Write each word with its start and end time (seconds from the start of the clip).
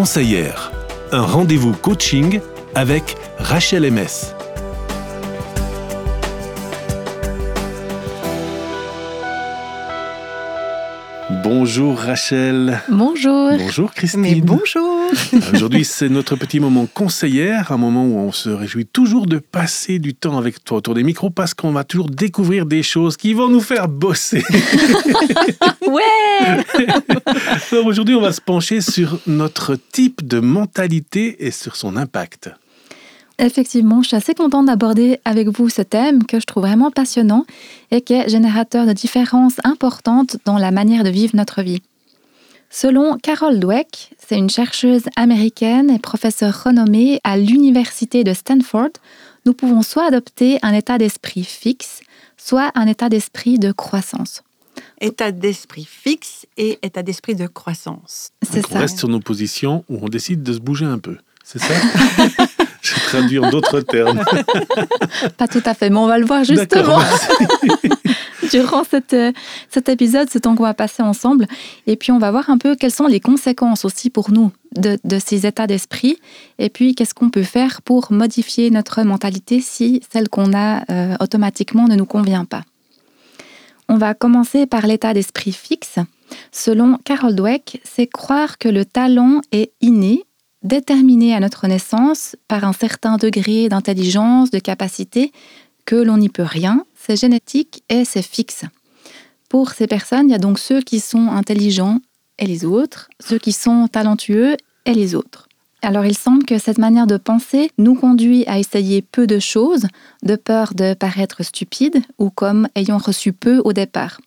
conseillère. 0.00 0.72
Un 1.12 1.20
rendez-vous 1.20 1.74
coaching 1.74 2.40
avec 2.74 3.18
Rachel 3.36 3.82
MS. 3.92 4.32
Bonjour 11.44 11.98
Rachel. 11.98 12.80
Bonjour. 12.88 13.50
Bonjour 13.58 13.92
Christine. 13.92 14.22
Mais 14.22 14.36
bonjour. 14.36 14.99
Aujourd'hui, 15.54 15.84
c'est 15.84 16.08
notre 16.08 16.36
petit 16.36 16.60
moment 16.60 16.86
conseillère, 16.86 17.72
un 17.72 17.76
moment 17.76 18.04
où 18.06 18.18
on 18.18 18.32
se 18.32 18.48
réjouit 18.48 18.86
toujours 18.86 19.26
de 19.26 19.38
passer 19.38 19.98
du 19.98 20.14
temps 20.14 20.38
avec 20.38 20.62
toi 20.64 20.78
autour 20.78 20.94
des 20.94 21.02
micros 21.02 21.30
parce 21.30 21.54
qu'on 21.54 21.72
va 21.72 21.84
toujours 21.84 22.08
découvrir 22.08 22.66
des 22.66 22.82
choses 22.82 23.16
qui 23.16 23.32
vont 23.32 23.48
nous 23.48 23.60
faire 23.60 23.88
bosser. 23.88 24.42
ouais. 25.86 26.64
Alors 27.72 27.86
aujourd'hui, 27.86 28.14
on 28.14 28.20
va 28.20 28.32
se 28.32 28.40
pencher 28.40 28.80
sur 28.80 29.18
notre 29.26 29.76
type 29.92 30.26
de 30.26 30.40
mentalité 30.40 31.46
et 31.46 31.50
sur 31.50 31.76
son 31.76 31.96
impact. 31.96 32.50
Effectivement, 33.38 34.02
je 34.02 34.08
suis 34.08 34.16
assez 34.16 34.34
contente 34.34 34.66
d'aborder 34.66 35.18
avec 35.24 35.48
vous 35.48 35.70
ce 35.70 35.80
thème 35.80 36.24
que 36.24 36.38
je 36.38 36.44
trouve 36.44 36.64
vraiment 36.64 36.90
passionnant 36.90 37.46
et 37.90 38.02
qui 38.02 38.12
est 38.12 38.28
générateur 38.28 38.86
de 38.86 38.92
différences 38.92 39.56
importantes 39.64 40.36
dans 40.44 40.58
la 40.58 40.70
manière 40.70 41.04
de 41.04 41.08
vivre 41.08 41.34
notre 41.34 41.62
vie. 41.62 41.82
Selon 42.72 43.18
Carol 43.18 43.58
Dweck, 43.58 44.12
c'est 44.16 44.38
une 44.38 44.48
chercheuse 44.48 45.02
américaine 45.16 45.90
et 45.90 45.98
professeure 45.98 46.62
renommée 46.62 47.20
à 47.24 47.36
l'Université 47.36 48.22
de 48.22 48.32
Stanford, 48.32 48.90
nous 49.44 49.54
pouvons 49.54 49.82
soit 49.82 50.06
adopter 50.06 50.60
un 50.62 50.72
état 50.72 50.96
d'esprit 50.96 51.42
fixe, 51.42 52.00
soit 52.36 52.70
un 52.76 52.86
état 52.86 53.08
d'esprit 53.08 53.58
de 53.58 53.72
croissance. 53.72 54.44
État 55.00 55.32
d'esprit 55.32 55.84
fixe 55.84 56.46
et 56.56 56.78
état 56.82 57.02
d'esprit 57.02 57.34
de 57.34 57.48
croissance. 57.48 58.30
C'est 58.48 58.62
ça. 58.62 58.76
On 58.76 58.78
reste 58.78 58.98
sur 59.00 59.08
nos 59.08 59.20
positions 59.20 59.84
où 59.88 59.98
on 60.00 60.08
décide 60.08 60.44
de 60.44 60.52
se 60.52 60.60
bouger 60.60 60.86
un 60.86 60.98
peu. 60.98 61.16
C'est 61.42 61.58
ça 61.58 61.74
Je 62.82 62.94
vais 62.94 63.00
traduire 63.00 63.50
d'autres 63.50 63.80
termes. 63.80 64.24
Pas 65.36 65.48
tout 65.48 65.62
à 65.64 65.74
fait, 65.74 65.90
mais 65.90 65.98
on 65.98 66.06
va 66.06 66.18
le 66.18 66.24
voir 66.24 66.44
justement 66.44 67.00
durant 68.60 68.84
cette, 68.84 69.14
euh, 69.14 69.32
cet 69.68 69.88
épisode, 69.88 70.30
ce 70.30 70.38
temps 70.38 70.54
qu'on 70.54 70.64
va 70.64 70.74
passer 70.74 71.02
ensemble. 71.02 71.46
Et 71.86 71.96
puis, 71.96 72.12
on 72.12 72.18
va 72.18 72.30
voir 72.30 72.50
un 72.50 72.58
peu 72.58 72.76
quelles 72.76 72.90
sont 72.90 73.06
les 73.06 73.20
conséquences 73.20 73.84
aussi 73.84 74.10
pour 74.10 74.30
nous 74.30 74.52
de, 74.76 74.98
ces 75.18 75.46
états 75.46 75.66
d'esprit. 75.66 76.18
Et 76.58 76.68
puis, 76.68 76.94
qu'est-ce 76.94 77.14
qu'on 77.14 77.30
peut 77.30 77.42
faire 77.42 77.82
pour 77.82 78.12
modifier 78.12 78.70
notre 78.70 79.02
mentalité 79.02 79.60
si 79.60 80.00
celle 80.12 80.28
qu'on 80.28 80.52
a 80.54 80.84
euh, 80.90 81.16
automatiquement 81.20 81.86
ne 81.86 81.96
nous 81.96 82.06
convient 82.06 82.44
pas. 82.44 82.62
On 83.88 83.96
va 83.96 84.14
commencer 84.14 84.66
par 84.66 84.86
l'état 84.86 85.14
d'esprit 85.14 85.52
fixe. 85.52 85.98
Selon 86.52 86.96
Carol 87.04 87.34
Dweck, 87.34 87.80
c'est 87.84 88.06
croire 88.06 88.58
que 88.58 88.68
le 88.68 88.84
talent 88.84 89.40
est 89.50 89.72
inné 89.80 90.24
déterminé 90.62 91.34
à 91.34 91.40
notre 91.40 91.66
naissance 91.66 92.36
par 92.46 92.64
un 92.64 92.72
certain 92.72 93.16
degré 93.16 93.68
d'intelligence, 93.68 94.50
de 94.50 94.58
capacité, 94.58 95.32
que 95.86 95.96
l'on 95.96 96.18
n'y 96.18 96.28
peut 96.28 96.44
rien, 96.44 96.84
c'est 97.00 97.16
génétique 97.16 97.82
et 97.88 98.04
c'est 98.04 98.22
fixe. 98.22 98.64
Pour 99.48 99.70
ces 99.70 99.86
personnes, 99.86 100.28
il 100.28 100.32
y 100.32 100.34
a 100.34 100.38
donc 100.38 100.58
ceux 100.58 100.80
qui 100.80 101.00
sont 101.00 101.28
intelligents 101.28 102.00
et 102.38 102.46
les 102.46 102.64
autres, 102.64 103.10
ceux 103.18 103.38
qui 103.38 103.52
sont 103.52 103.88
talentueux 103.88 104.56
et 104.86 104.94
les 104.94 105.14
autres. 105.14 105.48
Alors 105.82 106.04
il 106.04 106.16
semble 106.16 106.44
que 106.44 106.58
cette 106.58 106.78
manière 106.78 107.06
de 107.06 107.16
penser 107.16 107.70
nous 107.78 107.94
conduit 107.94 108.44
à 108.46 108.58
essayer 108.58 109.02
peu 109.02 109.26
de 109.26 109.38
choses, 109.38 109.86
de 110.22 110.36
peur 110.36 110.74
de 110.74 110.94
paraître 110.94 111.42
stupide 111.42 112.02
ou 112.18 112.30
comme 112.30 112.68
ayant 112.74 112.98
reçu 112.98 113.32
peu 113.32 113.60
au 113.64 113.72
départ. 113.72 114.20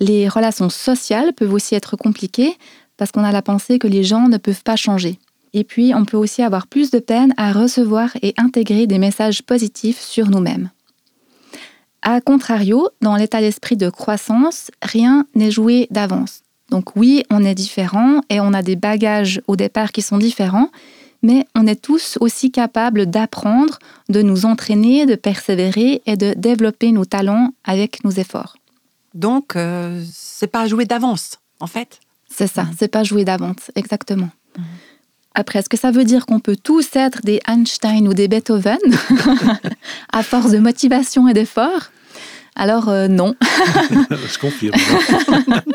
Les 0.00 0.28
relations 0.28 0.70
sociales 0.70 1.34
peuvent 1.34 1.52
aussi 1.52 1.74
être 1.74 1.96
compliquées 1.96 2.56
parce 2.96 3.12
qu'on 3.12 3.24
a 3.24 3.32
la 3.32 3.42
pensée 3.42 3.78
que 3.78 3.86
les 3.86 4.02
gens 4.02 4.28
ne 4.28 4.38
peuvent 4.38 4.62
pas 4.62 4.76
changer. 4.76 5.18
Et 5.52 5.64
puis, 5.64 5.94
on 5.94 6.04
peut 6.04 6.16
aussi 6.16 6.42
avoir 6.42 6.66
plus 6.66 6.90
de 6.90 6.98
peine 6.98 7.32
à 7.36 7.52
recevoir 7.52 8.10
et 8.22 8.34
intégrer 8.36 8.86
des 8.86 8.98
messages 8.98 9.42
positifs 9.42 10.00
sur 10.00 10.28
nous-mêmes. 10.28 10.70
A 12.02 12.20
contrario, 12.20 12.88
dans 13.02 13.16
l'état 13.16 13.40
d'esprit 13.40 13.76
de 13.76 13.90
croissance, 13.90 14.70
rien 14.82 15.26
n'est 15.34 15.50
joué 15.50 15.88
d'avance. 15.90 16.42
Donc 16.70 16.96
oui, 16.96 17.24
on 17.30 17.44
est 17.44 17.54
différent 17.54 18.20
et 18.28 18.40
on 18.40 18.52
a 18.52 18.62
des 18.62 18.76
bagages 18.76 19.40
au 19.46 19.56
départ 19.56 19.90
qui 19.92 20.02
sont 20.02 20.18
différents, 20.18 20.70
mais 21.22 21.46
on 21.54 21.66
est 21.66 21.80
tous 21.80 22.18
aussi 22.20 22.50
capables 22.50 23.06
d'apprendre, 23.06 23.78
de 24.08 24.22
nous 24.22 24.44
entraîner, 24.44 25.06
de 25.06 25.14
persévérer 25.14 26.02
et 26.06 26.16
de 26.16 26.34
développer 26.34 26.92
nos 26.92 27.04
talents 27.04 27.50
avec 27.64 28.04
nos 28.04 28.10
efforts. 28.10 28.56
Donc, 29.14 29.56
euh, 29.56 30.04
c'est 30.12 30.46
pas 30.46 30.66
jouer 30.66 30.84
d'avance, 30.84 31.38
en 31.60 31.66
fait? 31.66 32.00
C'est 32.28 32.46
ça, 32.46 32.66
c'est 32.78 32.88
pas 32.88 33.02
jouer 33.02 33.24
d'avance, 33.24 33.70
exactement. 33.74 34.28
Mmh. 34.56 34.62
Après, 35.38 35.60
est-ce 35.60 35.68
que 35.68 35.76
ça 35.76 35.92
veut 35.92 36.02
dire 36.02 36.26
qu'on 36.26 36.40
peut 36.40 36.56
tous 36.60 36.88
être 36.94 37.20
des 37.22 37.40
Einstein 37.46 38.08
ou 38.08 38.12
des 38.12 38.26
Beethoven 38.26 38.80
à 40.12 40.24
force 40.24 40.50
de 40.50 40.58
motivation 40.58 41.28
et 41.28 41.32
d'effort? 41.32 41.92
Alors 42.56 42.88
euh, 42.88 43.06
non. 43.06 43.36
Je 44.10 44.36
confirme. 44.36 44.74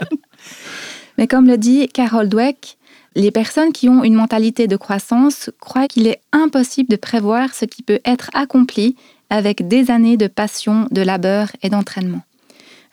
Mais 1.18 1.28
comme 1.28 1.48
le 1.48 1.58
dit 1.58 1.88
Carol 1.88 2.28
Dweck, 2.28 2.76
les 3.16 3.32
personnes 3.32 3.72
qui 3.72 3.88
ont 3.88 4.04
une 4.04 4.16
mentalité 4.16 4.68
de 4.68 4.76
croissance 4.76 5.50
croient 5.62 5.88
qu'il 5.88 6.08
est 6.08 6.20
impossible 6.34 6.90
de 6.90 6.98
prévoir 6.98 7.56
ce 7.56 7.64
qui 7.64 7.84
peut 7.84 8.02
être 8.04 8.32
accompli 8.34 8.98
avec 9.30 9.66
des 9.70 9.92
années 9.92 10.18
de 10.18 10.28
passion, 10.28 10.90
de 10.92 11.02
labeur 11.02 11.48
et 11.62 11.70
d'entraînement. 11.70 12.24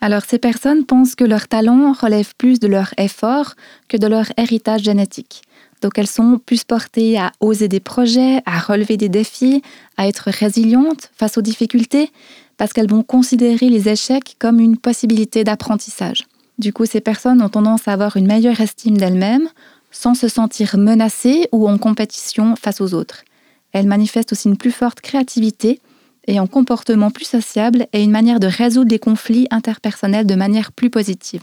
Alors 0.00 0.22
ces 0.22 0.38
personnes 0.38 0.86
pensent 0.86 1.16
que 1.16 1.24
leur 1.24 1.48
talent 1.48 1.92
relève 1.92 2.32
plus 2.38 2.60
de 2.60 2.68
leur 2.68 2.94
effort 2.96 3.56
que 3.88 3.96
de 3.96 4.06
leur 4.06 4.26
héritage 4.36 4.82
génétique. 4.82 5.42
Donc 5.80 5.98
elles 5.98 6.06
sont 6.06 6.38
plus 6.44 6.64
portées 6.64 7.18
à 7.18 7.32
oser 7.40 7.68
des 7.68 7.80
projets, 7.80 8.42
à 8.46 8.58
relever 8.58 8.96
des 8.96 9.08
défis, 9.08 9.62
à 9.96 10.06
être 10.06 10.30
résilientes 10.30 11.10
face 11.14 11.38
aux 11.38 11.42
difficultés, 11.42 12.10
parce 12.56 12.72
qu'elles 12.72 12.90
vont 12.90 13.02
considérer 13.02 13.68
les 13.68 13.88
échecs 13.88 14.36
comme 14.38 14.60
une 14.60 14.76
possibilité 14.76 15.44
d'apprentissage. 15.44 16.26
Du 16.58 16.74
coup, 16.74 16.84
ces 16.84 17.00
personnes 17.00 17.40
ont 17.40 17.48
tendance 17.48 17.88
à 17.88 17.94
avoir 17.94 18.18
une 18.18 18.26
meilleure 18.26 18.60
estime 18.60 18.98
d'elles-mêmes, 18.98 19.48
sans 19.90 20.14
se 20.14 20.28
sentir 20.28 20.76
menacées 20.76 21.48
ou 21.52 21.66
en 21.68 21.78
compétition 21.78 22.54
face 22.56 22.80
aux 22.80 22.92
autres. 22.94 23.24
Elles 23.72 23.86
manifestent 23.86 24.32
aussi 24.32 24.48
une 24.48 24.56
plus 24.56 24.70
forte 24.70 25.00
créativité 25.00 25.80
et 26.26 26.38
un 26.38 26.46
comportement 26.46 27.10
plus 27.10 27.24
sociable 27.24 27.86
et 27.92 28.02
une 28.02 28.10
manière 28.10 28.40
de 28.40 28.46
résoudre 28.46 28.90
les 28.90 28.98
conflits 28.98 29.48
interpersonnels 29.50 30.26
de 30.26 30.34
manière 30.34 30.72
plus 30.72 30.90
positive. 30.90 31.42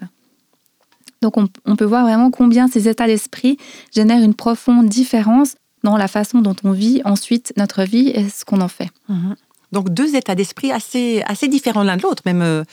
Donc 1.22 1.36
on, 1.38 1.76
peut 1.76 1.86
voir 1.86 2.04
vraiment 2.04 2.30
combien 2.32 2.68
ces 2.68 2.88
états 2.88 3.08
d'esprit 3.08 3.58
génèrent 3.94 4.24
une 4.24 4.36
profonde 4.36 4.88
différence 4.88 5.56
dans 5.84 5.98
la 5.98 6.08
façon 6.08 6.42
dont 6.42 6.56
on 6.64 6.72
vit 6.72 7.02
ensuite 7.06 7.54
notre 7.58 7.84
vie 7.84 8.10
et 8.10 8.30
ce 8.30 8.46
qu'on 8.46 8.62
en 8.62 8.68
fait. 8.68 8.90
Mhm. 9.10 9.36
Donc 9.72 9.90
deux 9.90 10.16
états 10.16 10.36
d'esprit 10.36 10.72
assez, 10.72 11.24
assez 11.26 11.48
différents 11.48 11.84
l'un 11.84 11.98
de 11.98 12.04
l'autre, 12.04 12.24
même 12.26 12.42
euh, 12.42 12.64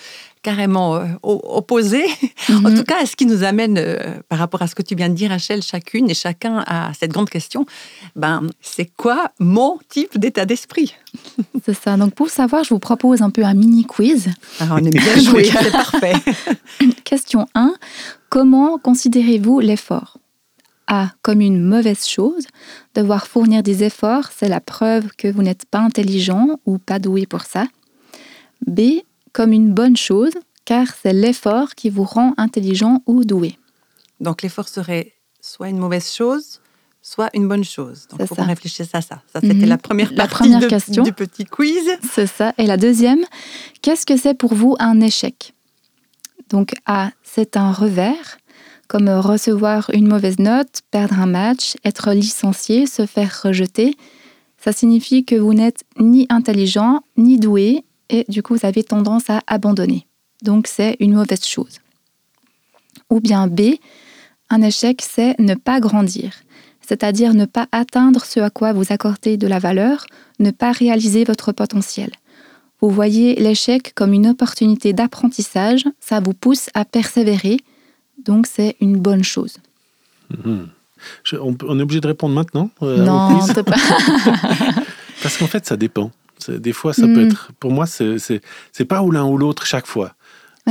carrément 0.44 0.96
euh, 0.96 1.06
opposés. 1.22 2.04
en 2.50 2.70
mhm. 2.70 2.76
tout 2.76 2.84
cas, 2.84 3.04
ce 3.06 3.16
qui 3.16 3.26
nous 3.26 3.42
amène, 3.42 3.78
euh, 3.78 4.20
par 4.28 4.38
rapport 4.38 4.62
à 4.62 4.68
ce 4.68 4.76
que 4.76 4.82
tu 4.82 4.94
viens 4.94 5.08
de 5.08 5.14
dire, 5.14 5.30
Rachel, 5.30 5.62
chacune 5.62 6.08
et 6.08 6.14
chacun 6.14 6.62
à 6.66 6.92
cette 6.92 7.10
grande 7.10 7.30
question, 7.30 7.66
ben, 8.14 8.46
c'est 8.60 8.90
quoi 8.96 9.32
mon 9.40 9.78
type 9.88 10.16
d'état 10.18 10.44
d'esprit? 10.44 10.94
C'est 11.64 11.74
ça. 11.74 11.96
Donc 11.96 12.14
pour 12.14 12.28
savoir, 12.28 12.62
je 12.62 12.68
vous 12.68 12.78
propose 12.78 13.22
un 13.22 13.30
peu 13.30 13.42
un 13.44 13.54
mini 13.54 13.84
quiz. 13.84 14.28
Ah, 14.60 14.66
on 14.72 14.78
est 14.78 14.90
bien 14.90 15.16
joué, 15.20 15.44
c'est 15.44 15.70
parfait. 15.72 16.14
Question 17.04 17.46
1. 17.54 17.74
Comment 18.28 18.78
considérez-vous 18.78 19.60
l'effort? 19.60 20.18
A. 20.86 21.10
Comme 21.22 21.40
une 21.40 21.62
mauvaise 21.62 22.06
chose. 22.06 22.46
Devoir 22.94 23.26
fournir 23.26 23.62
des 23.62 23.84
efforts, 23.84 24.28
c'est 24.36 24.48
la 24.48 24.60
preuve 24.60 25.08
que 25.16 25.28
vous 25.28 25.42
n'êtes 25.42 25.64
pas 25.64 25.78
intelligent 25.78 26.58
ou 26.66 26.76
pas 26.76 26.98
doué 26.98 27.24
pour 27.24 27.42
ça. 27.42 27.64
B. 28.66 29.00
Comme 29.34 29.52
une 29.52 29.74
bonne 29.74 29.96
chose, 29.96 30.32
car 30.64 30.86
c'est 31.02 31.12
l'effort 31.12 31.74
qui 31.74 31.90
vous 31.90 32.04
rend 32.04 32.32
intelligent 32.38 33.02
ou 33.04 33.24
doué. 33.24 33.58
Donc 34.20 34.40
l'effort 34.40 34.68
serait 34.68 35.12
soit 35.42 35.68
une 35.68 35.78
mauvaise 35.78 36.10
chose, 36.10 36.60
soit 37.02 37.28
une 37.34 37.46
bonne 37.46 37.64
chose. 37.64 38.06
Donc 38.08 38.20
il 38.20 38.26
faut 38.26 38.34
qu'on 38.34 38.46
réfléchisse 38.46 38.94
à 38.94 39.02
ça. 39.02 39.22
Ça, 39.32 39.40
c'était 39.40 39.54
mhm. 39.54 39.66
la 39.66 39.76
première 39.76 40.12
la 40.12 40.26
partie 40.26 40.66
question. 40.68 41.02
du 41.02 41.12
petit 41.12 41.44
quiz. 41.44 41.84
C'est 42.10 42.26
ça. 42.26 42.54
Et 42.58 42.66
la 42.66 42.78
deuxième, 42.78 43.24
qu'est-ce 43.82 44.06
que 44.06 44.16
c'est 44.16 44.34
pour 44.34 44.54
vous 44.54 44.76
un 44.78 45.00
échec? 45.00 45.52
Donc 46.48 46.72
A, 46.86 47.10
c'est 47.22 47.56
un 47.56 47.72
revers, 47.72 48.38
comme 48.88 49.08
recevoir 49.08 49.90
une 49.92 50.08
mauvaise 50.08 50.38
note, 50.38 50.82
perdre 50.90 51.18
un 51.18 51.26
match, 51.26 51.74
être 51.84 52.12
licencié, 52.12 52.86
se 52.86 53.04
faire 53.04 53.42
rejeter. 53.42 53.96
Ça 54.58 54.72
signifie 54.72 55.24
que 55.24 55.34
vous 55.34 55.52
n'êtes 55.52 55.82
ni 55.98 56.26
intelligent, 56.30 57.02
ni 57.16 57.38
doué, 57.38 57.84
et 58.10 58.24
du 58.28 58.42
coup 58.42 58.54
vous 58.54 58.66
avez 58.66 58.84
tendance 58.84 59.30
à 59.30 59.40
abandonner. 59.46 60.06
Donc 60.42 60.66
c'est 60.66 60.96
une 61.00 61.14
mauvaise 61.14 61.44
chose. 61.44 61.80
Ou 63.10 63.20
bien 63.20 63.46
B, 63.46 63.76
un 64.50 64.62
échec, 64.62 65.02
c'est 65.02 65.38
ne 65.38 65.54
pas 65.54 65.80
grandir, 65.80 66.32
c'est-à-dire 66.80 67.34
ne 67.34 67.44
pas 67.44 67.66
atteindre 67.72 68.24
ce 68.24 68.40
à 68.40 68.50
quoi 68.50 68.72
vous 68.72 68.92
accordez 68.92 69.36
de 69.36 69.46
la 69.46 69.58
valeur, 69.58 70.06
ne 70.38 70.50
pas 70.50 70.72
réaliser 70.72 71.24
votre 71.24 71.52
potentiel. 71.52 72.10
Vous 72.80 72.90
voyez 72.90 73.34
l'échec 73.36 73.94
comme 73.94 74.12
une 74.12 74.26
opportunité 74.26 74.92
d'apprentissage, 74.92 75.84
ça 76.00 76.20
vous 76.20 76.34
pousse 76.34 76.68
à 76.74 76.84
persévérer, 76.84 77.56
donc 78.24 78.46
c'est 78.46 78.76
une 78.80 78.98
bonne 78.98 79.24
chose. 79.24 79.56
Mhm. 80.30 80.68
on, 81.40 81.78
est 81.78 81.82
obligé 81.82 82.00
de 82.00 82.06
répondre 82.06 82.34
maintenant 82.34 82.70
euh, 82.82 83.04
Non, 83.04 83.40
pas. 83.46 83.62
Parce 85.22 85.38
qu'en 85.38 85.46
fait, 85.46 85.64
ça 85.64 85.76
dépend. 85.76 86.10
Des 86.50 86.72
fois, 86.72 86.92
ça 86.92 87.02
peut 87.02 87.24
mm. 87.24 87.28
être. 87.28 87.52
Pour 87.60 87.72
moi, 87.72 87.86
c'est 87.86 88.84
pas 88.88 89.02
ou 89.02 89.10
l'un 89.10 89.24
ou 89.24 89.36
l'autre 89.36 89.66
chaque 89.66 89.86
fois. 89.86 90.14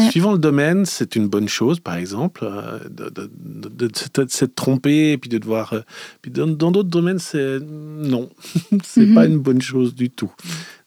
Suivant 0.09 0.31
le 0.31 0.39
domaine, 0.39 0.85
c'est 0.85 1.15
une 1.15 1.27
bonne 1.27 1.47
chose, 1.47 1.79
par 1.79 1.95
exemple, 1.95 2.43
euh, 2.43 2.79
de, 2.89 3.11
de, 3.11 3.91
s'être 4.27 4.55
trompé 4.55 5.11
et 5.11 5.17
puis 5.19 5.29
de 5.29 5.37
devoir. 5.37 5.73
Euh, 5.73 5.81
puis 6.23 6.31
dans 6.31 6.47
d'autres 6.47 6.89
domaines, 6.89 7.19
c'est 7.19 7.59
non, 7.59 8.31
c'est 8.83 9.01
n'est 9.01 9.13
pas 9.13 9.27
mm-hmm. 9.27 9.29
une 9.29 9.37
bonne 9.37 9.61
chose 9.61 9.93
du 9.93 10.09
tout. 10.09 10.31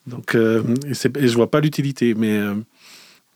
Donc, 0.08 0.34
euh, 0.34 0.62
et, 0.86 0.90
et, 0.90 1.28
je 1.28 1.34
vois 1.36 1.52
pas 1.52 1.60
l'utilité, 1.60 2.14
mais 2.14 2.40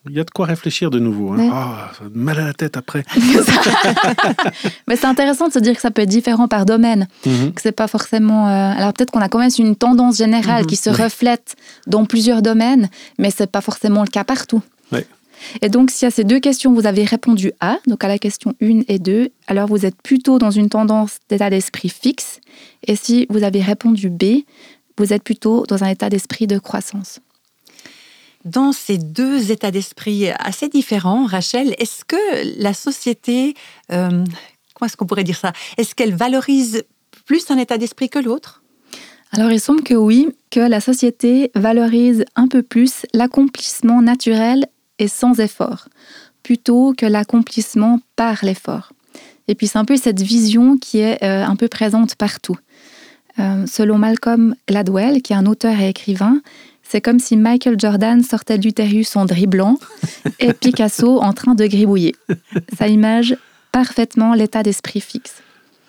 il 0.08 0.16
y 0.16 0.20
a 0.20 0.24
de 0.24 0.30
quoi 0.30 0.46
réfléchir 0.46 0.90
de 0.90 0.98
nouveau. 0.98 1.32
Hein. 1.32 1.50
Ah, 1.52 1.92
mal 2.14 2.38
à 2.38 2.46
la 2.46 2.52
tête 2.54 2.76
après. 2.76 3.04
Mais 4.88 4.96
c'est 4.96 5.06
intéressant 5.06 5.48
de 5.48 5.52
se 5.52 5.58
dire 5.58 5.74
que 5.74 5.80
ça 5.80 5.90
peut 5.90 6.02
être 6.02 6.08
différent 6.08 6.48
par 6.48 6.64
domaine. 6.64 7.06
Mhm. 7.26 7.52
Que 7.52 7.60
c'est 7.60 7.72
pas 7.72 7.88
forcément. 7.88 8.48
Euh, 8.48 8.72
alors 8.72 8.92
peut-être 8.94 9.10
qu'on 9.10 9.20
a 9.20 9.28
quand 9.28 9.38
même 9.38 9.50
une 9.58 9.76
tendance 9.76 10.16
générale 10.16 10.66
qui 10.66 10.76
mhm. 10.76 10.94
se 10.94 11.02
reflète 11.02 11.56
dans 11.86 12.06
plusieurs 12.06 12.40
domaines, 12.40 12.88
mais 13.18 13.30
c'est 13.30 13.50
pas 13.50 13.60
forcément 13.60 14.02
le 14.02 14.08
cas 14.08 14.24
partout. 14.24 14.62
Et 15.62 15.68
donc, 15.68 15.90
si 15.90 16.04
à 16.04 16.10
ces 16.10 16.24
deux 16.24 16.38
questions, 16.38 16.72
vous 16.72 16.86
avez 16.86 17.04
répondu 17.04 17.52
A, 17.60 17.78
donc 17.86 18.04
à 18.04 18.08
la 18.08 18.18
question 18.18 18.52
1 18.62 18.80
et 18.88 18.98
2, 18.98 19.30
alors 19.46 19.68
vous 19.68 19.86
êtes 19.86 20.00
plutôt 20.02 20.38
dans 20.38 20.50
une 20.50 20.68
tendance 20.68 21.18
d'état 21.28 21.50
d'esprit 21.50 21.88
fixe. 21.88 22.40
Et 22.86 22.96
si 22.96 23.26
vous 23.30 23.42
avez 23.42 23.62
répondu 23.62 24.10
B, 24.10 24.42
vous 24.98 25.12
êtes 25.12 25.22
plutôt 25.22 25.64
dans 25.66 25.82
un 25.82 25.88
état 25.88 26.10
d'esprit 26.10 26.46
de 26.46 26.58
croissance. 26.58 27.20
Dans 28.44 28.72
ces 28.72 28.96
deux 28.96 29.52
états 29.52 29.70
d'esprit 29.70 30.30
assez 30.30 30.68
différents, 30.68 31.26
Rachel, 31.26 31.74
est-ce 31.78 32.04
que 32.06 32.60
la 32.60 32.72
société, 32.72 33.54
euh, 33.92 34.24
comment 34.74 34.86
est-ce 34.86 34.96
qu'on 34.96 35.06
pourrait 35.06 35.24
dire 35.24 35.36
ça? 35.36 35.52
Est-ce 35.76 35.94
qu'elle 35.94 36.14
valorise 36.14 36.84
plus 37.26 37.50
un 37.50 37.58
état 37.58 37.76
d'esprit 37.76 38.08
que 38.08 38.18
l'autre? 38.18 38.62
Alors 39.32 39.52
il 39.52 39.60
semble 39.60 39.82
que 39.82 39.94
oui, 39.94 40.28
que 40.50 40.60
la 40.60 40.80
société 40.80 41.52
valorise 41.54 42.24
un 42.34 42.48
peu 42.48 42.62
plus 42.62 43.06
l'accomplissement 43.14 44.02
naturel 44.02 44.66
et 44.98 45.06
sans 45.06 45.38
effort, 45.38 45.88
plutôt 46.42 46.94
que 46.96 47.06
l'accomplissement 47.06 48.00
par 48.16 48.44
l'effort. 48.44 48.92
Et 49.48 49.54
puis 49.54 49.66
c'est 49.66 49.78
un 49.78 49.84
peu 49.84 49.96
cette 49.96 50.22
vision 50.22 50.78
qui 50.78 50.98
est 50.98 51.22
euh, 51.22 51.44
un 51.44 51.56
peu 51.56 51.68
présente 51.68 52.14
partout. 52.14 52.56
Euh, 53.38 53.66
selon 53.66 53.98
Malcolm 53.98 54.56
Gladwell, 54.66 55.22
qui 55.22 55.32
est 55.32 55.36
un 55.36 55.46
auteur 55.46 55.78
et 55.78 55.88
écrivain, 55.88 56.40
c'est 56.90 57.00
comme 57.00 57.20
si 57.20 57.36
Michael 57.36 57.78
Jordan 57.78 58.20
sortait 58.20 58.58
de 58.58 58.64
l'utérus 58.64 59.14
en 59.14 59.24
dribblant 59.24 59.78
et 60.40 60.52
Picasso 60.52 61.20
en 61.20 61.32
train 61.32 61.54
de 61.54 61.64
gribouiller. 61.64 62.16
Ça 62.76 62.88
image 62.88 63.36
parfaitement 63.70 64.34
l'état 64.34 64.64
d'esprit 64.64 65.00
fixe. 65.00 65.36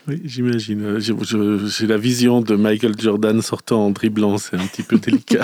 Oui, 0.08 0.22
j'imagine. 0.24 1.00
J'ai 1.00 1.88
la 1.88 1.98
vision 1.98 2.42
de 2.42 2.56
Michael 2.56 2.94
Jordan 3.00 3.42
sortant 3.42 3.88
en 3.88 3.90
dribblant, 3.90 4.38
c'est 4.38 4.56
un 4.56 4.68
petit 4.68 4.84
peu 4.84 5.00
délicat. 5.00 5.44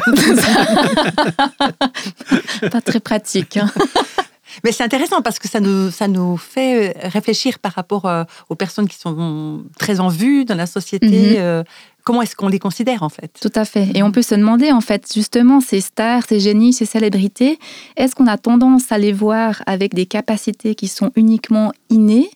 Pas 2.71 2.81
très 2.81 3.00
pratique. 3.00 3.57
Hein. 3.57 3.71
Mais 4.63 4.71
c'est 4.71 4.83
intéressant 4.83 5.21
parce 5.21 5.39
que 5.39 5.48
ça 5.48 5.59
nous, 5.59 5.92
ça 5.92 6.07
nous 6.07 6.38
fait 6.38 6.95
réfléchir 7.04 7.59
par 7.59 7.74
rapport 7.74 8.06
euh, 8.06 8.24
aux 8.50 8.56
personnes 8.56 8.88
qui 8.88 8.98
sont 8.98 9.63
très 9.77 10.00
en 10.00 10.07
vue 10.07 10.45
dans 10.45 10.56
la 10.56 10.65
société. 10.65 11.07
Mhm. 11.07 11.36
Euh, 11.38 11.63
comment 12.04 12.21
est-ce 12.21 12.36
qu'on 12.36 12.48
les 12.48 12.59
considère 12.59 13.04
en 13.04 13.09
fait? 13.09 13.31
Tout 13.42 13.51
à 13.56 13.65
fait. 13.65 13.89
Et 13.94 14.01
on 14.01 14.12
peut 14.12 14.21
se 14.21 14.36
demander 14.36 14.71
en 14.71 14.81
fait 14.81 15.12
justement 15.13 15.59
ces 15.59 15.81
stars, 15.81 16.24
ces 16.27 16.39
génies, 16.39 16.74
ces 16.74 16.86
célébrités, 16.86 17.59
est-ce 17.98 18.15
qu'on 18.15 18.27
a 18.27 18.38
tendance 18.38 18.92
à 18.92 18.98
les 18.98 19.12
voir 19.12 19.62
avec 19.65 19.94
des 19.94 20.06
capacités 20.06 20.74
qui 20.74 20.88
sont 20.88 21.12
uniquement 21.15 21.74
innées 21.89 22.30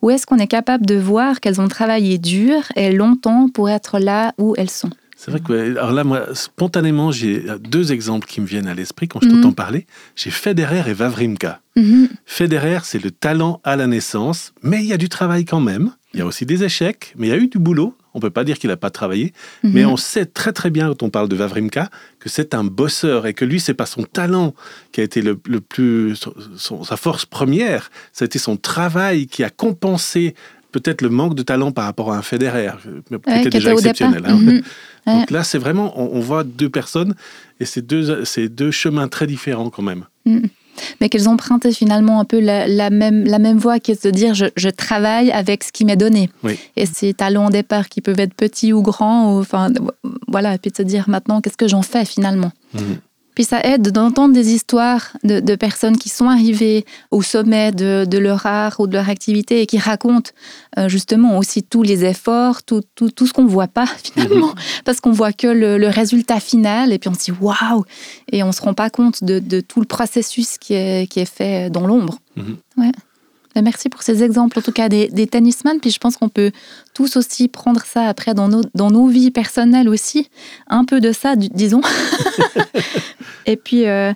ou 0.00 0.10
est-ce 0.10 0.26
qu'on 0.26 0.38
est 0.38 0.46
capable 0.46 0.86
de 0.86 0.94
voir 0.94 1.40
qu'elles 1.40 1.60
ont 1.60 1.68
travaillé 1.68 2.18
dur 2.18 2.62
et 2.76 2.92
longtemps 2.92 3.48
pour 3.52 3.68
être 3.68 3.98
là 3.98 4.32
où 4.38 4.54
elles 4.56 4.70
sont? 4.70 4.90
C'est 5.18 5.32
vrai 5.32 5.40
que 5.40 5.76
alors 5.76 5.90
là, 5.90 6.04
moi, 6.04 6.32
spontanément, 6.32 7.10
j'ai 7.10 7.44
deux 7.58 7.90
exemples 7.90 8.28
qui 8.28 8.40
me 8.40 8.46
viennent 8.46 8.68
à 8.68 8.74
l'esprit 8.74 9.08
quand 9.08 9.18
je 9.20 9.28
t'entends 9.28 9.48
mhm. 9.48 9.54
parler. 9.54 9.86
J'ai 10.14 10.30
Federer 10.30 10.88
et 10.88 10.92
Vavrimka. 10.92 11.60
Mhm. 11.74 12.08
Federer, 12.24 12.78
c'est 12.84 13.02
le 13.02 13.10
talent 13.10 13.60
à 13.64 13.74
la 13.74 13.88
naissance, 13.88 14.52
mais 14.62 14.78
il 14.78 14.86
y 14.86 14.92
a 14.92 14.96
du 14.96 15.08
travail 15.08 15.44
quand 15.44 15.60
même. 15.60 15.90
Il 16.14 16.20
y 16.20 16.22
a 16.22 16.26
aussi 16.26 16.46
des 16.46 16.62
échecs, 16.62 17.14
mais 17.18 17.26
il 17.26 17.30
y 17.30 17.32
a 17.32 17.36
eu 17.36 17.48
du 17.48 17.58
boulot. 17.58 17.96
On 18.14 18.20
peut 18.20 18.30
pas 18.30 18.44
dire 18.44 18.58
qu'il 18.58 18.70
n'a 18.70 18.76
pas 18.76 18.90
travaillé, 18.90 19.32
mhm. 19.64 19.72
mais 19.74 19.84
on 19.84 19.96
sait 19.96 20.24
très 20.24 20.52
très 20.52 20.70
bien 20.70 20.86
quand 20.86 21.02
on 21.02 21.10
parle 21.10 21.28
de 21.28 21.34
Vavrimka 21.34 21.90
que 22.20 22.28
c'est 22.28 22.54
un 22.54 22.62
bosseur 22.62 23.26
et 23.26 23.34
que 23.34 23.44
lui 23.44 23.58
c'est 23.58 23.74
pas 23.74 23.86
son 23.86 24.04
talent 24.04 24.54
qui 24.92 25.00
a 25.00 25.04
été 25.04 25.20
le, 25.20 25.36
plus 25.36 26.14
sa 26.56 26.96
force 26.96 27.26
première, 27.26 27.90
ça 28.12 28.24
a 28.24 28.26
été 28.26 28.38
son 28.38 28.56
travail 28.56 29.26
qui 29.26 29.42
a 29.42 29.50
compensé 29.50 30.34
peut-être 30.80 31.02
le 31.02 31.08
manque 31.08 31.34
de 31.34 31.42
talent 31.42 31.72
par 31.72 31.84
rapport 31.84 32.12
à 32.12 32.16
un 32.16 32.22
Federer, 32.22 32.72
qui 33.08 33.14
était 33.40 33.50
déjà 33.50 33.72
exceptionnel. 33.72 34.22
Hein. 34.26 34.36
Mhm. 34.36 34.62
Donc 35.06 35.30
là, 35.30 35.42
c'est 35.42 35.58
vraiment, 35.58 35.98
on, 35.98 36.20
voit 36.20 36.44
deux 36.44 36.68
personnes 36.68 37.14
et 37.60 37.64
c'est 37.64 37.80
deux, 37.80 38.24
deux 38.48 38.70
chemins 38.70 39.08
très 39.08 39.26
différents 39.26 39.70
quand 39.70 39.82
même. 39.82 40.04
Mhm. 40.26 40.48
Mais 41.00 41.08
qu'elles 41.08 41.28
emprunté 41.28 41.72
finalement 41.72 42.20
un 42.20 42.24
peu 42.24 42.38
la, 42.38 42.90
même, 42.90 43.24
la 43.24 43.38
même 43.38 43.58
voie 43.58 43.80
qui 43.80 43.90
est 43.92 44.04
de 44.04 44.10
dire 44.10 44.34
je, 44.34 44.68
travaille 44.68 45.32
avec 45.32 45.64
ce 45.64 45.72
qui 45.72 45.84
m'est 45.84 45.96
donné. 45.96 46.30
Et 46.76 46.86
ces 46.86 47.14
talents 47.14 47.48
au 47.48 47.50
départ 47.50 47.88
qui 47.88 48.00
peuvent 48.00 48.20
être 48.20 48.34
petits 48.34 48.72
ou 48.72 48.82
grands, 48.82 49.34
ou, 49.34 49.40
enfin, 49.40 49.70
voilà, 50.28 50.54
et 50.54 50.58
puis 50.58 50.70
de 50.70 50.76
se 50.76 50.82
dire 50.82 51.08
maintenant 51.08 51.40
qu'est-ce 51.40 51.56
que 51.56 51.68
j'en 51.68 51.82
fais 51.82 52.04
finalement? 52.04 52.52
Mhm. 52.74 52.98
Puis 53.38 53.44
ça 53.44 53.60
aide 53.60 53.92
d'entendre 53.92 54.34
des 54.34 54.52
histoires 54.52 55.16
de, 55.22 55.54
personnes 55.54 55.96
qui 55.96 56.08
sont 56.08 56.28
arrivées 56.28 56.84
au 57.12 57.22
sommet 57.22 57.70
de, 57.70 58.18
leur 58.18 58.46
art 58.46 58.80
ou 58.80 58.88
de 58.88 58.94
leur 58.94 59.08
activité 59.08 59.62
et 59.62 59.66
qui 59.66 59.78
racontent 59.78 60.32
euh, 60.76 60.88
justement 60.88 61.38
aussi 61.38 61.62
tous 61.62 61.84
les 61.84 62.04
efforts, 62.04 62.64
tout, 62.64 62.82
tout, 62.96 63.10
tout 63.10 63.28
ce 63.28 63.32
qu'on 63.32 63.44
ne 63.44 63.48
voit 63.48 63.68
pas 63.68 63.86
finalement, 64.02 64.48
mhm. 64.48 64.82
parce 64.84 65.00
qu'on 65.00 65.12
voit 65.12 65.32
que 65.32 65.46
le, 65.46 65.86
résultat 65.86 66.40
final 66.40 66.92
et 66.92 66.98
puis 66.98 67.10
on 67.10 67.14
se 67.14 67.30
dit 67.30 67.32
waouh 67.40 67.84
et 68.32 68.42
on 68.42 68.48
ne 68.48 68.52
se 68.52 68.60
rend 68.60 68.74
pas 68.74 68.90
compte 68.90 69.22
de, 69.22 69.60
tout 69.60 69.78
le 69.78 69.86
processus 69.86 70.58
qui 70.58 70.74
est, 70.74 71.08
qui 71.08 71.20
est 71.20 71.32
fait 71.32 71.70
dans 71.70 71.86
l'ombre. 71.86 72.18
Mhm. 72.34 72.56
Ouais. 72.76 72.90
Ben, 73.58 73.64
merci 73.64 73.88
pour 73.88 74.02
ces 74.02 74.22
exemples, 74.22 74.56
en 74.60 74.62
tout 74.62 74.70
cas 74.70 74.88
des, 74.88 75.08
des 75.08 75.26
tennisman. 75.26 75.80
Puis 75.80 75.90
je 75.90 75.98
pense 75.98 76.16
qu'on 76.16 76.28
peut 76.28 76.52
tous 76.94 77.16
aussi 77.16 77.48
prendre 77.48 77.84
ça 77.84 78.04
après 78.04 78.32
dans 78.32 78.46
nos, 78.46 78.62
dans 78.76 78.92
nos 78.92 79.08
vies 79.08 79.32
personnelles 79.32 79.88
aussi. 79.88 80.28
Un 80.68 80.84
peu 80.84 81.00
de 81.00 81.10
ça, 81.10 81.34
disons. 81.34 81.80
Et 83.46 83.56
puis, 83.56 83.88
euh, 83.88 84.12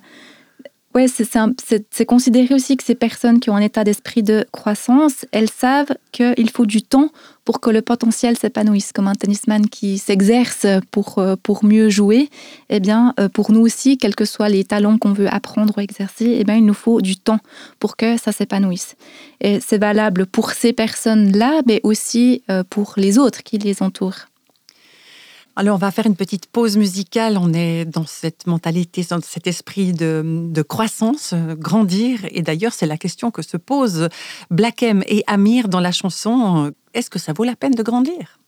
ouais, 0.94 1.06
c'est 1.08 2.06
considéré 2.06 2.54
aussi 2.54 2.76
que 2.76 2.84
ces 2.84 2.94
personnes 2.94 3.40
qui 3.40 3.50
ont 3.50 3.56
un 3.56 3.62
état 3.62 3.84
d'esprit 3.84 4.22
de 4.22 4.46
croissance, 4.52 5.26
elles 5.32 5.50
savent 5.50 5.94
qu'il 6.12 6.50
faut 6.50 6.66
du 6.66 6.82
temps 6.82 7.10
pour 7.44 7.60
que 7.60 7.70
le 7.70 7.82
potentiel 7.82 8.36
s'épanouisse. 8.36 8.92
Comme 8.92 9.08
un 9.08 9.14
tennisman 9.14 9.68
qui 9.68 9.98
s'exerce 9.98 10.66
pour, 10.90 11.18
euh, 11.18 11.36
pour 11.42 11.64
mieux 11.64 11.88
jouer, 11.88 12.28
eh 12.68 12.80
bien, 12.80 13.14
euh, 13.18 13.28
pour 13.28 13.52
nous 13.52 13.60
aussi, 13.60 13.98
quels 13.98 14.14
que 14.14 14.24
soient 14.24 14.48
les 14.48 14.64
talents 14.64 14.98
qu'on 14.98 15.12
veut 15.12 15.32
apprendre 15.32 15.74
ou 15.76 15.80
exercer, 15.80 16.36
eh 16.38 16.44
bien, 16.44 16.56
il 16.56 16.64
nous 16.64 16.74
faut 16.74 17.00
du 17.00 17.16
temps 17.16 17.40
pour 17.78 17.96
que 17.96 18.16
ça 18.16 18.32
s'épanouisse. 18.32 18.96
Et 19.40 19.60
c'est 19.60 19.78
valable 19.78 20.26
pour 20.26 20.52
ces 20.52 20.72
personnes-là, 20.72 21.62
mais 21.66 21.80
aussi 21.82 22.42
euh, 22.50 22.62
pour 22.68 22.94
les 22.96 23.18
autres 23.18 23.42
qui 23.42 23.58
les 23.58 23.82
entourent. 23.82 24.26
Alors, 25.54 25.74
on 25.74 25.78
va 25.78 25.90
faire 25.90 26.06
une 26.06 26.16
petite 26.16 26.46
pause 26.46 26.76
musicale. 26.78 27.36
On 27.38 27.52
est 27.52 27.84
dans 27.84 28.06
cette 28.06 28.46
mentalité, 28.46 29.04
dans 29.08 29.20
cet 29.20 29.46
esprit 29.46 29.92
de, 29.92 30.62
croissance, 30.62 31.32
euh, 31.34 31.54
grandir. 31.54 32.20
Et 32.30 32.40
d'ailleurs, 32.40 32.72
c'est 32.72 32.86
la 32.86 32.96
question 32.96 33.30
que 33.30 33.42
se 33.42 33.58
posent 33.58 34.08
Black 34.50 34.82
M 34.82 35.02
et 35.06 35.22
Amir 35.26 35.68
dans 35.68 35.80
la 35.80 35.92
chanson. 35.92 36.72
Est-ce 36.94 37.10
que 37.10 37.18
ça 37.18 37.32
vaut 37.34 37.44
la 37.44 37.56
peine 37.56 37.74
de 37.74 37.82
grandir? 37.82 38.38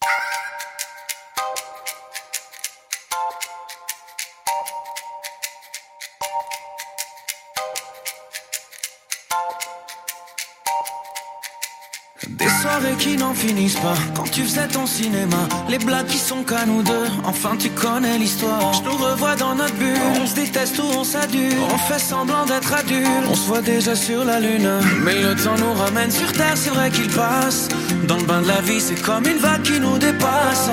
N'en 13.16 13.34
finissent 13.34 13.78
pas. 13.78 13.94
Quand 14.14 14.24
tu 14.30 14.42
faisais 14.42 14.66
ton 14.68 14.86
cinéma 14.86 15.36
Les 15.68 15.78
blagues 15.78 16.06
qui 16.06 16.18
sont 16.18 16.42
qu'à 16.42 16.64
nous 16.66 16.82
deux 16.82 17.08
Enfin 17.24 17.56
tu 17.58 17.70
connais 17.70 18.18
l'histoire. 18.18 18.72
Je 18.74 18.82
nous 18.82 18.96
revois 18.96 19.36
dans 19.36 19.54
notre 19.54 19.74
bulle. 19.74 19.96
On 20.22 20.26
se 20.26 20.34
déteste 20.34 20.78
ou 20.78 20.86
on 20.98 21.04
s'adule. 21.04 21.52
On 21.72 21.78
fait 21.78 21.98
semblant 21.98 22.44
d'être 22.46 22.72
adulte 22.72 23.08
On 23.30 23.34
se 23.34 23.46
voit 23.46 23.62
déjà 23.62 23.94
sur 23.94 24.24
la 24.24 24.40
lune. 24.40 24.70
Mais 25.04 25.20
le 25.20 25.34
temps 25.34 25.56
nous 25.58 25.72
ramène 25.74 26.10
sur 26.10 26.32
terre 26.32 26.56
C'est 26.56 26.70
vrai 26.70 26.90
qu'il 26.90 27.08
passe. 27.08 27.68
Dans 28.08 28.16
le 28.16 28.24
bain 28.24 28.42
de 28.42 28.48
la 28.48 28.60
vie 28.60 28.80
c'est 28.80 29.00
comme 29.00 29.26
une 29.26 29.38
vague 29.38 29.62
qui 29.62 29.80
nous 29.80 29.98
dépasse. 29.98 30.70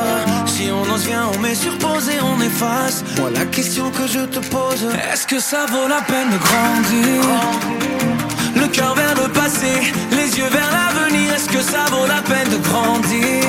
Si 0.47 0.69
on 0.71 0.93
ose 0.93 1.05
vient 1.05 1.27
on 1.33 1.39
met 1.39 1.55
sur 1.55 1.77
pause 1.77 2.09
et 2.09 2.21
on 2.21 2.41
efface. 2.41 3.03
Moi 3.19 3.29
la 3.33 3.45
question 3.45 3.89
que 3.91 4.07
je 4.07 4.25
te 4.25 4.39
pose. 4.39 4.87
Est-ce 5.11 5.27
que 5.27 5.39
ça 5.39 5.65
vaut 5.67 5.87
la 5.87 6.01
peine 6.01 6.29
de 6.29 6.37
grandir? 6.37 8.10
Cœur 8.71 8.95
vers 8.95 9.15
le 9.15 9.27
passé, 9.29 9.93
les 10.11 10.37
yeux 10.37 10.49
vers 10.49 10.71
l'avenir, 10.71 11.33
est-ce 11.33 11.49
que 11.49 11.61
ça 11.61 11.85
vaut 11.91 12.07
la 12.07 12.21
peine 12.21 12.49
de 12.49 12.57
grandir? 12.57 13.43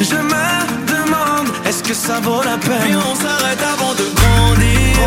Je 0.00 0.16
me 0.16 0.46
demande, 0.94 1.48
est-ce 1.66 1.82
que 1.82 1.94
ça 1.94 2.20
vaut 2.20 2.42
la 2.42 2.58
peine? 2.58 2.82
Puis 2.84 2.96
on 2.96 3.14
s'arrête 3.14 3.62
avant 3.74 3.94
de 3.94 4.06
grandir. 4.20 5.04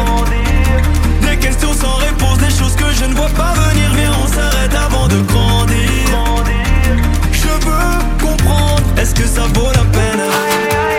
Des 1.21 1.37
questions 1.37 1.73
sans 1.73 1.95
réponse, 1.95 2.37
des 2.39 2.49
choses 2.59 2.75
que 2.75 2.89
je 2.99 3.05
ne 3.05 3.13
vois 3.13 3.33
pas 3.41 3.53
venir. 3.53 3.87
Viens 3.95 4.11
on 4.23 4.27
s'arrête 4.27 4.73
avant 4.73 5.07
de 5.07 5.19
grandir. 5.21 6.09
Je 7.31 7.47
veux 7.47 8.25
comprendre 8.25 8.87
jeune 9.35 10.96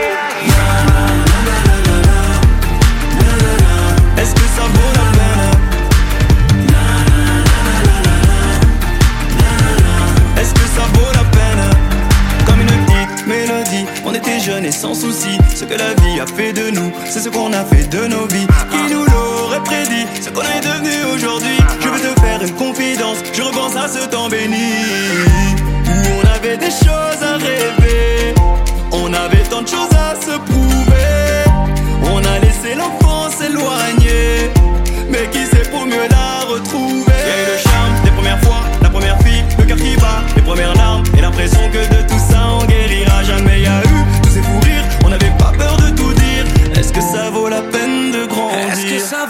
ce 17.18 17.28
qu'on 17.28 17.52
a 17.52 17.64
fait 17.64 17.88
de 17.88 18.06
nos 18.06 18.26
vies. 18.26 18.46
Qui 18.70 18.94
nous 18.94 19.04
l'aurait 19.04 19.62
prédit, 19.64 20.06
ce 20.20 20.30
qu'on 20.30 20.42
est 20.42 20.60
devenu 20.60 21.14
aujourd'hui. 21.14 21.56
Je 21.80 21.88
veux 21.88 22.00
te 22.00 22.20
faire 22.20 22.42
une 22.42 22.54
confidence, 22.54 23.18
je 23.32 23.42
repense 23.42 23.76
à 23.76 23.88
ce 23.88 24.06
temps 24.06 24.28
béni. 24.28 24.88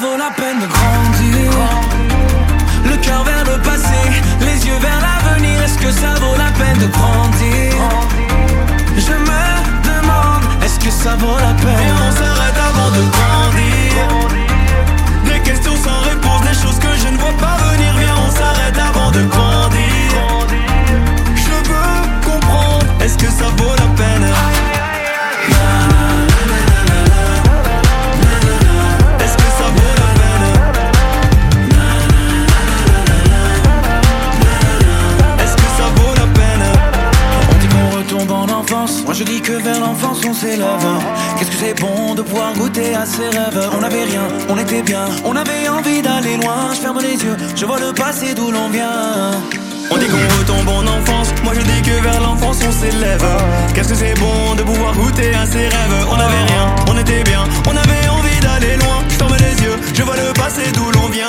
Vaut 0.01 0.17
la 0.17 0.31
peine 0.31 0.61
de 0.61 0.67
grandir 0.67 1.53
Le 2.85 2.97
cœur 2.99 3.25
vers 3.25 3.45
le 3.45 3.61
passé, 3.63 4.01
les 4.41 4.67
yeux 4.67 4.79
vers 4.81 5.01
l'avenir. 5.01 5.63
Est-ce 5.63 5.79
que 5.79 5.91
ça 5.91 6.15
vaut 6.21 6.37
la 6.37 6.51
peine 6.53 6.79
de 6.79 6.87
grandir? 6.87 7.73
Je 8.97 9.13
me 9.29 9.43
demande, 9.91 10.45
est-ce 10.65 10.79
que 10.79 10.91
ça 10.91 11.17
vaut 11.17 11.39
la 11.39 11.55
peine? 11.63 11.87
Et 11.87 11.93
on 12.07 12.13
s'arrête 12.13 12.59
avant 12.71 12.91
de 12.97 13.03
grandir. 13.17 14.01
Des 15.25 15.41
questions 15.41 15.77
sans 15.77 15.98
moi 39.05 39.15
je 39.15 39.25
dis 39.25 39.41
que 39.41 39.53
vers 39.53 39.81
l'enfance 39.81 40.21
on 40.29 40.35
s'élève. 40.35 40.87
Qu'est-ce 41.39 41.51
que 41.51 41.57
c'est 41.57 41.81
bon 41.81 42.15
de 42.15 42.23
pouvoir 42.23 42.53
goûter 42.55 42.95
à 42.95 43.05
ses 43.05 43.29
rêves? 43.29 43.71
On 43.77 43.81
n'avait 43.81 44.05
rien, 44.05 44.23
on 44.49 44.59
était 44.59 44.83
bien, 44.83 45.07
on 45.25 45.35
avait 45.37 45.69
envie 45.69 46.03
d'aller 46.03 46.37
loin. 46.37 46.71
Je 46.73 46.81
ferme 46.81 46.99
les 47.01 47.15
yeux, 47.25 47.37
je 47.57 47.65
vois 47.65 47.79
le 47.79 47.93
passé 47.93 48.35
d'où 48.35 48.51
l'on 48.51 48.69
vient. 48.69 49.33
On 49.91 49.97
dit 49.97 50.07
qu'on 50.07 50.39
retombe 50.39 50.69
en 50.69 50.87
enfance, 50.99 51.29
moi 51.45 51.55
je 51.55 51.61
dis 51.61 51.83
que 51.83 52.03
vers 52.03 52.21
l'enfance 52.21 52.59
on 52.67 52.73
s'élève. 52.73 53.27
Qu'est-ce 53.75 53.89
que 53.89 53.95
c'est 53.95 54.15
bon 54.15 54.55
de 54.55 54.63
pouvoir 54.63 54.93
goûter 54.95 55.35
à 55.35 55.47
ses 55.47 55.69
rêves? 55.69 56.07
On 56.11 56.15
avait 56.15 56.45
rien, 56.53 56.75
on 56.91 56.99
était 56.99 57.23
bien, 57.25 57.45
on 57.67 57.77
avait 57.77 58.09
envie 58.09 58.41
d'aller 58.41 58.77
loin. 58.77 58.99
Je 59.09 59.15
ferme 59.15 59.37
les 59.39 59.65
yeux, 59.65 59.77
je 59.95 60.03
vois 60.03 60.17
le 60.17 60.33
passé 60.35 60.63
d'où 60.75 60.91
l'on 60.93 61.09
vient. 61.09 61.27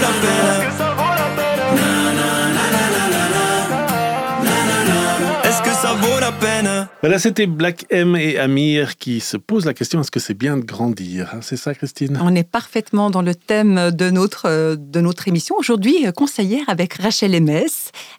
Que 0.00 0.04
ça 0.04 0.12
vaut 0.12 0.37
Voilà, 7.00 7.20
c'était 7.20 7.46
Black 7.46 7.86
M 7.90 8.16
et 8.16 8.38
Amir 8.38 8.96
qui 8.96 9.20
se 9.20 9.36
posent 9.36 9.64
la 9.64 9.72
question 9.72 10.00
est-ce 10.00 10.10
que 10.10 10.18
c'est 10.18 10.34
bien 10.34 10.56
de 10.56 10.64
grandir 10.64 11.30
hein, 11.32 11.38
C'est 11.42 11.56
ça, 11.56 11.72
Christine? 11.72 12.18
On 12.20 12.34
est 12.34 12.42
parfaitement 12.42 13.08
dans 13.08 13.22
le 13.22 13.36
thème 13.36 13.92
de 13.92 14.10
notre, 14.10 14.46
euh, 14.46 14.74
de 14.76 15.00
notre 15.00 15.28
émission. 15.28 15.54
Aujourd'hui, 15.56 16.08
euh, 16.08 16.10
conseillère 16.10 16.64
avec 16.66 16.94
Rachel 16.94 17.36
Emes. 17.36 17.68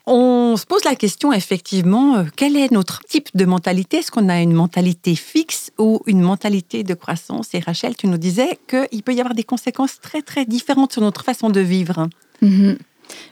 On 0.05 0.55
se 0.55 0.65
pose 0.65 0.85
la 0.85 0.95
question, 0.95 1.33
effectivement, 1.33 2.19
euh, 2.19 2.23
quel 2.37 2.55
est 2.55 2.71
notre 2.71 3.01
type 3.03 3.27
de 3.33 3.43
mentalité? 3.43 3.97
Est-ce 3.97 4.11
qu'on 4.11 4.29
a 4.29 4.41
une 4.41 4.53
mentalité 4.53 5.13
fixe 5.13 5.71
ou 5.77 6.01
une 6.07 6.21
mentalité 6.21 6.83
de 6.83 6.93
croissance? 6.93 7.53
Et 7.53 7.59
Rachel, 7.59 7.97
tu 7.97 8.07
nous 8.07 8.17
disais 8.17 8.59
qu'il 8.69 9.03
peut 9.03 9.13
y 9.13 9.19
avoir 9.19 9.35
des 9.35 9.43
conséquences 9.43 9.99
très, 9.99 10.21
très 10.21 10.45
différentes 10.45 10.93
sur 10.93 11.01
notre 11.01 11.25
façon 11.25 11.49
de 11.49 11.59
vivre. 11.59 12.07
Mhm. 12.41 12.77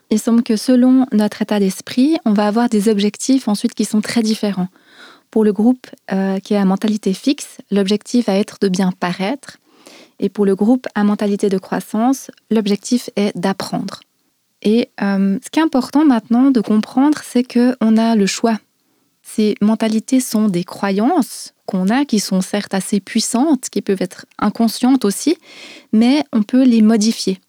Il 0.09 0.19
semble 0.19 0.43
que 0.43 0.57
selon 0.57 1.05
notre 1.13 1.41
état 1.41 1.59
d'esprit, 1.59 2.17
on 2.25 2.33
va 2.33 2.47
avoir 2.47 2.67
des 2.67 2.89
objectifs 2.89 3.47
ensuite 3.47 3.75
qui 3.75 3.85
sont 3.85 4.01
très 4.01 4.23
différents. 4.23 4.67
Pour 5.37 5.45
le 5.45 5.53
groupe 5.53 5.85
euh, 6.11 6.39
qui 6.39 6.55
a 6.55 6.65
mentalité 6.65 7.13
fixe, 7.13 7.59
l'objectif 7.69 8.25
va 8.25 8.33
être 8.33 8.57
de 8.59 8.69
bien 8.69 8.91
paraître. 8.91 9.57
Et 10.19 10.29
pour 10.29 10.47
le 10.47 10.55
groupe 10.55 10.87
à 10.95 11.03
mentalité 11.03 11.47
de 11.47 11.59
croissance, 11.59 12.31
l'objectif 12.49 13.11
est 13.15 13.37
d'apprendre. 13.37 13.99
Et 14.63 14.89
euh, 14.99 15.37
ce 15.45 15.51
qui 15.51 15.59
est 15.59 15.61
important 15.61 16.05
maintenant 16.05 16.49
de 16.49 16.59
comprendre, 16.59 17.19
c'est 17.23 17.43
qu'on 17.43 17.97
a 17.97 18.15
le 18.15 18.25
choix. 18.25 18.57
Ces 19.21 19.53
mentalités 19.61 20.21
sont 20.21 20.47
des 20.49 20.63
croyances 20.63 21.53
qu'on 21.67 21.89
a, 21.89 22.03
qui 22.03 22.19
sont 22.19 22.41
certes 22.41 22.73
assez 22.73 22.99
puissantes, 22.99 23.69
qui 23.69 23.83
peuvent 23.83 24.01
être 24.01 24.25
inconscientes 24.39 25.05
aussi, 25.05 25.37
mais 25.93 26.23
on 26.33 26.41
peut 26.41 26.63
les 26.63 26.81
modifier. 26.81 27.39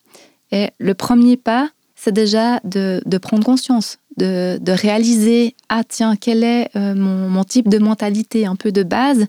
Et 0.53 0.69
le 0.79 0.93
premier 0.93 1.39
pas, 1.39 1.71
c'est 1.95 2.13
déjà 2.13 2.61
de, 2.65 3.01
de, 3.07 3.17
prendre 3.19 3.45
conscience, 3.45 3.99
de, 4.19 4.59
de, 4.61 4.73
réaliser, 4.73 5.55
ah 5.69 5.83
tiens, 5.89 6.17
quel 6.17 6.45
est 6.45 6.69
euh, 6.77 6.95
mon, 6.95 7.29
mon, 7.29 7.45
type 7.45 7.69
de 7.69 7.79
mentalité 7.79 8.47
un 8.47 8.57
peu 8.57 8.73
de 8.73 8.83
base 8.83 9.27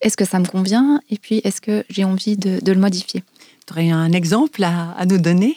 Est-ce 0.00 0.16
que 0.16 0.24
ça 0.24 0.38
me 0.38 0.44
convient? 0.44 1.00
Et 1.10 1.18
puis, 1.18 1.40
est-ce 1.44 1.60
que 1.60 1.84
j'ai 1.88 2.04
envie 2.04 2.36
de, 2.36 2.60
de, 2.62 2.72
le 2.72 2.80
modifier? 2.80 3.22
Tu 3.66 3.72
aurais 3.72 3.90
un 3.90 4.12
exemple 4.12 4.62
à, 4.64 4.92
à 4.92 5.06
nous 5.06 5.18
donner? 5.18 5.56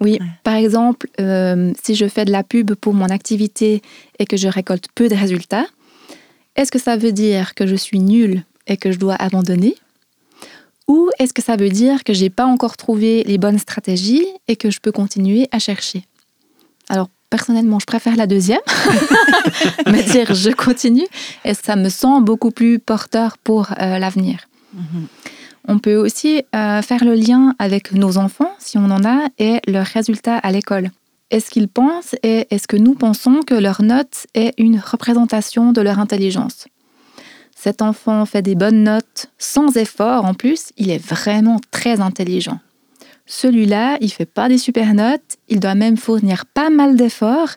Oui, 0.00 0.18
par 0.42 0.54
exemple, 0.54 1.08
euh, 1.20 1.72
si 1.82 1.94
je 1.94 2.06
fais 2.06 2.24
de 2.24 2.32
la 2.32 2.42
pub 2.42 2.74
pour 2.74 2.94
mon 2.94 3.06
activité 3.06 3.80
et 4.18 4.26
que 4.26 4.36
je 4.36 4.48
récolte 4.48 4.86
peu 4.94 5.08
de 5.08 5.14
résultats, 5.14 5.66
est-ce 6.56 6.70
que 6.70 6.78
ça 6.78 6.96
veut 6.96 7.12
dire 7.12 7.54
que 7.54 7.66
je 7.66 7.74
suis 7.74 8.00
nulle 8.00 8.44
et 8.66 8.76
que 8.76 8.92
je 8.92 8.98
dois 8.98 9.14
abandonner? 9.14 9.76
Ou 10.86 11.10
est-ce 11.18 11.32
que 11.32 11.42
ça 11.42 11.56
veut 11.56 11.70
dire 11.70 12.04
que 12.04 12.12
j'ai 12.12 12.30
pas 12.30 12.44
encore 12.44 12.76
trouvé 12.76 13.24
les 13.24 13.38
bonnes 13.38 13.58
stratégies 13.58 14.26
et 14.48 14.56
que 14.56 14.70
je 14.70 14.80
peux 14.80 14.92
continuer 14.92 15.48
à 15.50 15.58
chercher? 15.58 16.04
Alors 16.88 17.08
personnellement, 17.36 17.80
je 17.80 17.86
préfère 17.94 18.14
la 18.14 18.28
deuxième, 18.28 18.64
me 19.94 20.00
dire 20.12 20.28
je 20.34 20.50
continue 20.50 21.08
et 21.44 21.54
ça 21.54 21.74
me 21.74 21.88
sent 21.88 22.16
beaucoup 22.20 22.52
plus 22.52 22.78
porteur 22.78 23.30
pour 23.46 23.62
euh, 23.72 23.98
l'avenir. 24.02 24.36
Mm 24.72 24.80
-hmm. 24.80 25.06
On 25.72 25.78
peut 25.84 25.98
aussi 26.06 26.32
euh, 26.36 26.82
faire 26.90 27.04
le 27.10 27.14
lien 27.24 27.42
avec 27.66 27.84
nos 28.02 28.12
enfants, 28.26 28.52
si 28.66 28.74
on 28.84 28.88
en 28.98 29.02
a, 29.16 29.18
et 29.46 29.54
leurs 29.74 29.90
résultats 29.98 30.38
à 30.46 30.48
l'école. 30.56 30.86
Est-ce 31.34 31.48
qu'ils 31.52 31.70
pensent 31.82 32.14
et 32.30 32.38
est-ce 32.52 32.66
que 32.72 32.80
nous 32.86 32.96
pensons 33.04 33.36
que 33.50 33.58
leur 33.66 33.78
note 33.94 34.16
est 34.42 34.52
une 34.66 34.78
représentation 34.92 35.64
de 35.76 35.80
leur 35.86 35.98
intelligence? 36.06 36.58
Cet 37.64 37.78
enfant 37.90 38.20
fait 38.32 38.44
des 38.50 38.56
bonnes 38.62 38.82
notes 38.92 39.20
sans 39.52 39.68
effort 39.86 40.22
en 40.30 40.34
plus, 40.42 40.60
il 40.82 40.88
est 40.94 41.04
vraiment 41.14 41.58
très 41.78 41.96
intelligent. 42.08 42.58
Celui-là, 43.26 43.96
il 44.00 44.12
fait 44.12 44.26
pas 44.26 44.48
des 44.48 44.58
super 44.58 44.92
notes, 44.94 45.38
il 45.48 45.60
doit 45.60 45.74
même 45.74 45.96
fournir 45.96 46.44
pas 46.46 46.70
mal 46.70 46.94
d'efforts. 46.94 47.50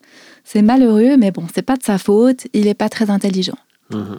C'est 0.44 0.62
malheureux, 0.62 1.18
mais 1.18 1.32
bon, 1.32 1.46
c'est 1.54 1.62
pas 1.62 1.76
de 1.76 1.84
sa 1.84 1.98
faute, 1.98 2.48
il 2.54 2.68
est 2.68 2.74
pas 2.74 2.90
très 2.90 3.10
intelligent. 3.10 3.58
Mmh. 3.90 4.16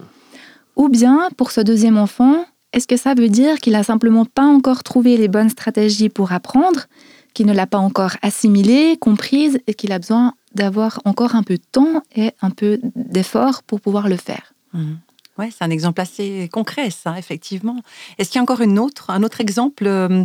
Ou 0.76 0.88
bien, 0.88 1.28
pour 1.36 1.50
ce 1.50 1.60
deuxième 1.60 1.96
enfant, 1.96 2.44
est-ce 2.72 2.86
que 2.86 2.98
ça 2.98 3.14
veut 3.14 3.30
dire 3.30 3.58
qu'il 3.58 3.74
a 3.74 3.82
simplement 3.82 4.26
pas 4.26 4.44
encore 4.44 4.82
trouvé 4.82 5.16
les 5.16 5.28
bonnes 5.28 5.48
stratégies 5.48 6.10
pour 6.10 6.32
apprendre, 6.32 6.86
qu'il 7.32 7.46
ne 7.46 7.54
l'a 7.54 7.66
pas 7.66 7.78
encore 7.78 8.16
assimilée, 8.20 8.98
comprise 9.00 9.58
et 9.66 9.74
qu'il 9.74 9.92
a 9.92 9.98
besoin 9.98 10.34
d'avoir 10.54 11.00
encore 11.06 11.34
un 11.34 11.42
peu 11.42 11.54
de 11.54 11.62
temps 11.72 12.02
et 12.14 12.32
un 12.42 12.50
peu 12.50 12.78
d'effort 12.94 13.62
pour 13.62 13.80
pouvoir 13.80 14.08
le 14.08 14.16
faire? 14.16 14.52
Mmh. 14.74 14.94
Oui, 15.38 15.46
c'est 15.56 15.64
un 15.64 15.70
exemple 15.70 16.00
assez 16.00 16.48
concret, 16.52 16.90
ça, 16.90 17.18
effectivement. 17.18 17.80
Est-ce 18.18 18.30
qu'il 18.30 18.38
y 18.38 18.40
a 18.40 18.42
encore 18.42 18.60
une 18.60 18.78
autre, 18.78 19.10
un 19.10 19.22
autre 19.22 19.40
exemple 19.40 19.86
euh, 19.86 20.24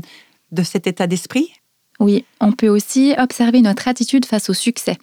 de 0.53 0.63
cet 0.63 0.87
état 0.87 1.07
d'esprit 1.07 1.51
Oui, 1.99 2.25
on 2.39 2.51
peut 2.51 2.69
aussi 2.69 3.13
observer 3.17 3.61
notre 3.61 3.87
attitude 3.87 4.25
face 4.25 4.49
au 4.49 4.53
succès. 4.53 4.97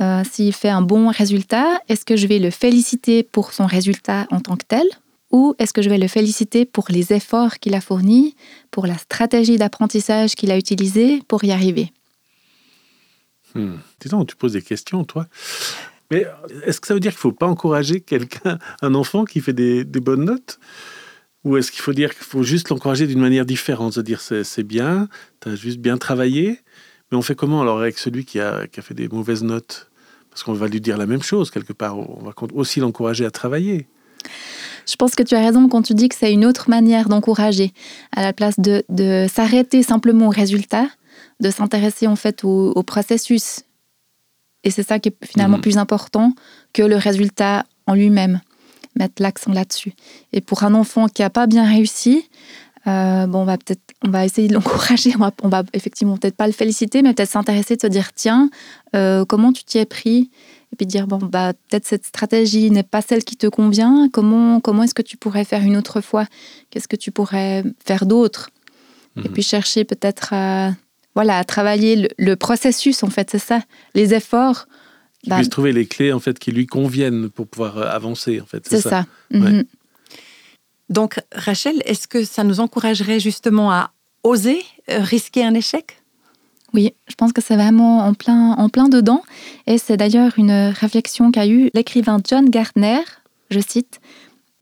Euh, 0.00 0.22
S'il 0.30 0.52
fait 0.52 0.70
un 0.70 0.82
bon 0.82 1.08
résultat, 1.08 1.80
est-ce 1.88 2.04
que 2.04 2.16
je 2.16 2.26
vais 2.26 2.38
le 2.38 2.50
féliciter 2.50 3.22
pour 3.22 3.52
son 3.52 3.66
résultat 3.66 4.26
en 4.30 4.40
tant 4.40 4.56
que 4.56 4.64
tel 4.66 4.86
ou 5.30 5.54
est-ce 5.58 5.72
que 5.72 5.80
je 5.80 5.88
vais 5.88 5.98
le 5.98 6.08
féliciter 6.08 6.66
pour 6.66 6.86
les 6.90 7.12
efforts 7.14 7.58
qu'il 7.58 7.74
a 7.74 7.80
fournis, 7.80 8.36
pour 8.70 8.86
la 8.86 8.98
stratégie 8.98 9.56
d'apprentissage 9.56 10.34
qu'il 10.34 10.50
a 10.50 10.58
utilisée 10.58 11.22
pour 11.26 11.42
y 11.42 11.52
arriver? 11.52 11.90
Hmm. 13.54 13.76
Dis 14.00 14.08
donc, 14.10 14.28
tu 14.28 14.36
poses 14.36 14.52
des 14.52 14.62
questions, 14.62 15.04
toi. 15.04 15.26
Mais 16.10 16.26
est-ce 16.66 16.80
que 16.80 16.86
ça 16.86 16.92
veut 16.92 17.00
dire 17.00 17.12
qu'il 17.12 17.18
ne 17.18 17.32
faut 17.32 17.32
pas 17.32 17.46
encourager 17.46 18.02
quelqu'un, 18.02 18.58
un 18.82 18.94
enfant 18.94 19.24
qui 19.24 19.40
fait 19.40 19.54
des, 19.54 19.84
des 19.84 20.00
bonnes 20.00 20.24
notes? 20.24 20.58
Ou 21.44 21.56
est-ce 21.56 21.72
qu'il 21.72 21.80
faut 21.80 21.92
dire 21.92 22.14
qu'il 22.14 22.24
faut 22.24 22.42
juste 22.42 22.68
l'encourager 22.68 23.06
d'une 23.06 23.18
manière 23.18 23.44
différente 23.44 23.94
Se 23.94 24.00
dire 24.00 24.20
c'est 24.20 24.62
bien, 24.62 25.08
tu 25.40 25.48
as 25.48 25.54
juste 25.56 25.78
bien 25.78 25.98
travaillé, 25.98 26.60
mais 27.10 27.18
on 27.18 27.22
fait 27.22 27.34
comment 27.34 27.60
alors 27.60 27.80
avec 27.80 27.98
celui 27.98 28.24
qui 28.24 28.38
a, 28.40 28.66
qui 28.66 28.80
a 28.80 28.82
fait 28.82 28.94
des 28.94 29.08
mauvaises 29.08 29.42
notes? 29.42 29.90
Parce 30.30 30.44
qu'on 30.44 30.54
va 30.54 30.68
lui 30.68 30.80
dire 30.80 30.96
la 30.96 31.06
même 31.06 31.22
chose 31.22 31.50
quelque 31.50 31.74
part. 31.74 31.98
On 31.98 32.22
va 32.22 32.32
aussi 32.54 32.80
l'encourager 32.80 33.26
à 33.26 33.30
travailler. 33.30 33.86
Je 34.88 34.96
pense 34.96 35.14
que 35.14 35.22
tu 35.22 35.34
as 35.34 35.40
raison 35.40 35.68
quand 35.68 35.82
tu 35.82 35.94
dis 35.94 36.08
que 36.08 36.14
c'est 36.14 36.32
une 36.32 36.44
autre 36.44 36.70
manière 36.70 37.08
d'encourager, 37.08 37.72
à 38.12 38.22
la 38.22 38.32
place 38.32 38.58
de, 38.58 38.82
de 38.88 39.26
s'arrêter 39.32 39.82
simplement 39.82 40.28
au 40.28 40.30
résultat, 40.30 40.88
de 41.40 41.50
s'intéresser 41.50 42.06
en 42.06 42.16
fait 42.16 42.44
au, 42.44 42.82
processus. 42.82 43.60
Et 44.64 44.70
c'est 44.70 44.82
ça 44.82 44.98
qui 44.98 45.10
est 45.10 45.26
finalement 45.26 45.56
mhm. 45.58 45.62
plus 45.62 45.78
important 45.78 46.32
que 46.72 46.82
le 46.82 46.96
résultat 46.96 47.64
en 47.86 47.94
lui-même. 47.94 48.40
Mettre 48.96 49.22
l'accent 49.22 49.52
là-dessus. 49.52 49.92
Et 50.32 50.40
pour 50.40 50.64
un 50.64 50.74
enfant 50.74 51.08
qui 51.08 51.22
n'a 51.22 51.30
pas 51.30 51.46
bien 51.46 51.66
réussi, 51.66 52.28
euh, 52.86 53.26
bon, 53.26 53.40
on 53.40 53.44
va 53.44 53.58
peut-être, 53.58 53.80
on 54.04 54.10
va 54.10 54.24
essayer 54.24 54.48
de 54.48 54.54
l'encourager. 54.54 55.12
On 55.14 55.20
va, 55.20 55.32
on 55.42 55.48
va 55.48 55.62
effectivement 55.72 56.16
peut-être 56.16 56.36
pas 56.36 56.46
le 56.46 56.52
féliciter, 56.52 57.02
mais 57.02 57.14
peut-être 57.14 57.30
s'intéresser, 57.30 57.76
de 57.76 57.82
se 57.82 57.86
dire 57.86 58.12
tiens, 58.14 58.50
euh, 58.94 59.24
comment 59.24 59.52
tu 59.52 59.64
t'y 59.64 59.78
es 59.78 59.86
pris? 59.86 60.30
Et 60.72 60.76
puis 60.76 60.86
dire 60.86 61.06
bon 61.06 61.18
bah 61.18 61.52
peut-être 61.68 61.86
cette 61.86 62.06
stratégie 62.06 62.70
n'est 62.70 62.82
pas 62.82 63.02
celle 63.02 63.24
qui 63.24 63.36
te 63.36 63.46
convient. 63.46 64.08
Comment 64.10 64.58
comment 64.60 64.82
est-ce 64.82 64.94
que 64.94 65.02
tu 65.02 65.18
pourrais 65.18 65.44
faire 65.44 65.62
une 65.62 65.76
autre 65.76 66.00
fois? 66.00 66.26
Qu'est-ce 66.70 66.88
que 66.88 66.96
tu 66.96 67.10
pourrais 67.10 67.62
faire 67.84 68.06
d'autre? 68.06 68.50
Et 69.16 69.28
mhm. 69.28 69.32
puis 69.34 69.42
chercher 69.42 69.84
peut-être 69.84 70.32
à 70.32 70.72
voilà 71.14 71.36
à 71.36 71.44
travailler 71.44 72.08
le, 72.16 72.36
processus 72.36 73.02
en 73.02 73.10
fait, 73.10 73.28
c'est 73.30 73.38
ça, 73.38 73.60
les 73.94 74.14
efforts. 74.14 74.66
Qu'il 75.22 75.30
bah, 75.30 75.36
puisse 75.36 75.50
trouver 75.50 75.72
les 75.72 75.86
clés 75.86 76.12
en 76.12 76.20
fait 76.20 76.38
qui 76.38 76.50
lui 76.50 76.66
conviennent 76.66 77.30
pour 77.30 77.46
pouvoir 77.46 77.78
euh, 77.78 77.86
avancer 77.86 78.40
en 78.40 78.46
fait. 78.46 78.66
C'est 78.68 78.80
ça. 78.80 79.06
Mhm. 79.30 79.64
Donc 80.88 81.20
Rachel, 81.32 81.80
est-ce 81.86 82.08
que 82.08 82.24
ça 82.24 82.44
nous 82.44 82.60
encouragerait 82.60 83.20
justement 83.20 83.70
à 83.70 83.92
oser 84.24 84.60
euh, 84.90 84.98
risquer 85.00 85.44
un 85.44 85.54
échec? 85.54 85.98
Oui, 86.74 86.92
je 87.08 87.14
pense 87.14 87.32
que 87.32 87.42
c'est 87.42 87.56
vraiment 87.56 88.00
en 88.00 88.14
plein, 88.14 88.52
en 88.52 88.68
plein 88.68 88.88
dedans. 88.88 89.22
Et 89.66 89.78
c'est 89.78 89.96
d'ailleurs 89.96 90.32
une 90.38 90.72
réflexion 90.74 91.30
qu'a 91.30 91.46
eue 91.46 91.70
l'écrivain 91.74 92.18
John 92.26 92.48
Gardner. 92.48 93.00
Je 93.50 93.60
cite 93.60 94.00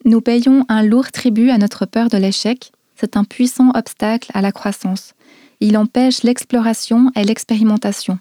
Nous 0.05 0.21
payons 0.21 0.67
un 0.69 0.83
lourd 0.83 1.11
tribut 1.12 1.50
à 1.50 1.59
notre 1.59 1.87
peur 1.87 2.09
de 2.09 2.19
l'échec. 2.19 2.73
C'est 2.97 3.17
un 3.17 3.25
puissant 3.25 3.71
obstacle 3.75 4.31
à 4.35 4.43
la 4.43 4.52
croissance. 4.52 5.14
Il 5.61 5.76
empêche 5.79 6.23
l'exploration 6.23 7.11
et 7.17 7.25
l'expérimentation. 7.25 8.19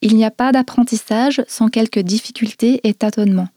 Il 0.00 0.16
n'y 0.16 0.24
a 0.24 0.30
pas 0.30 0.52
d'apprentissage 0.52 1.42
sans 1.48 1.68
quelques 1.68 1.98
difficultés 1.98 2.80
et 2.84 2.94
tâtonnements. 2.94 3.48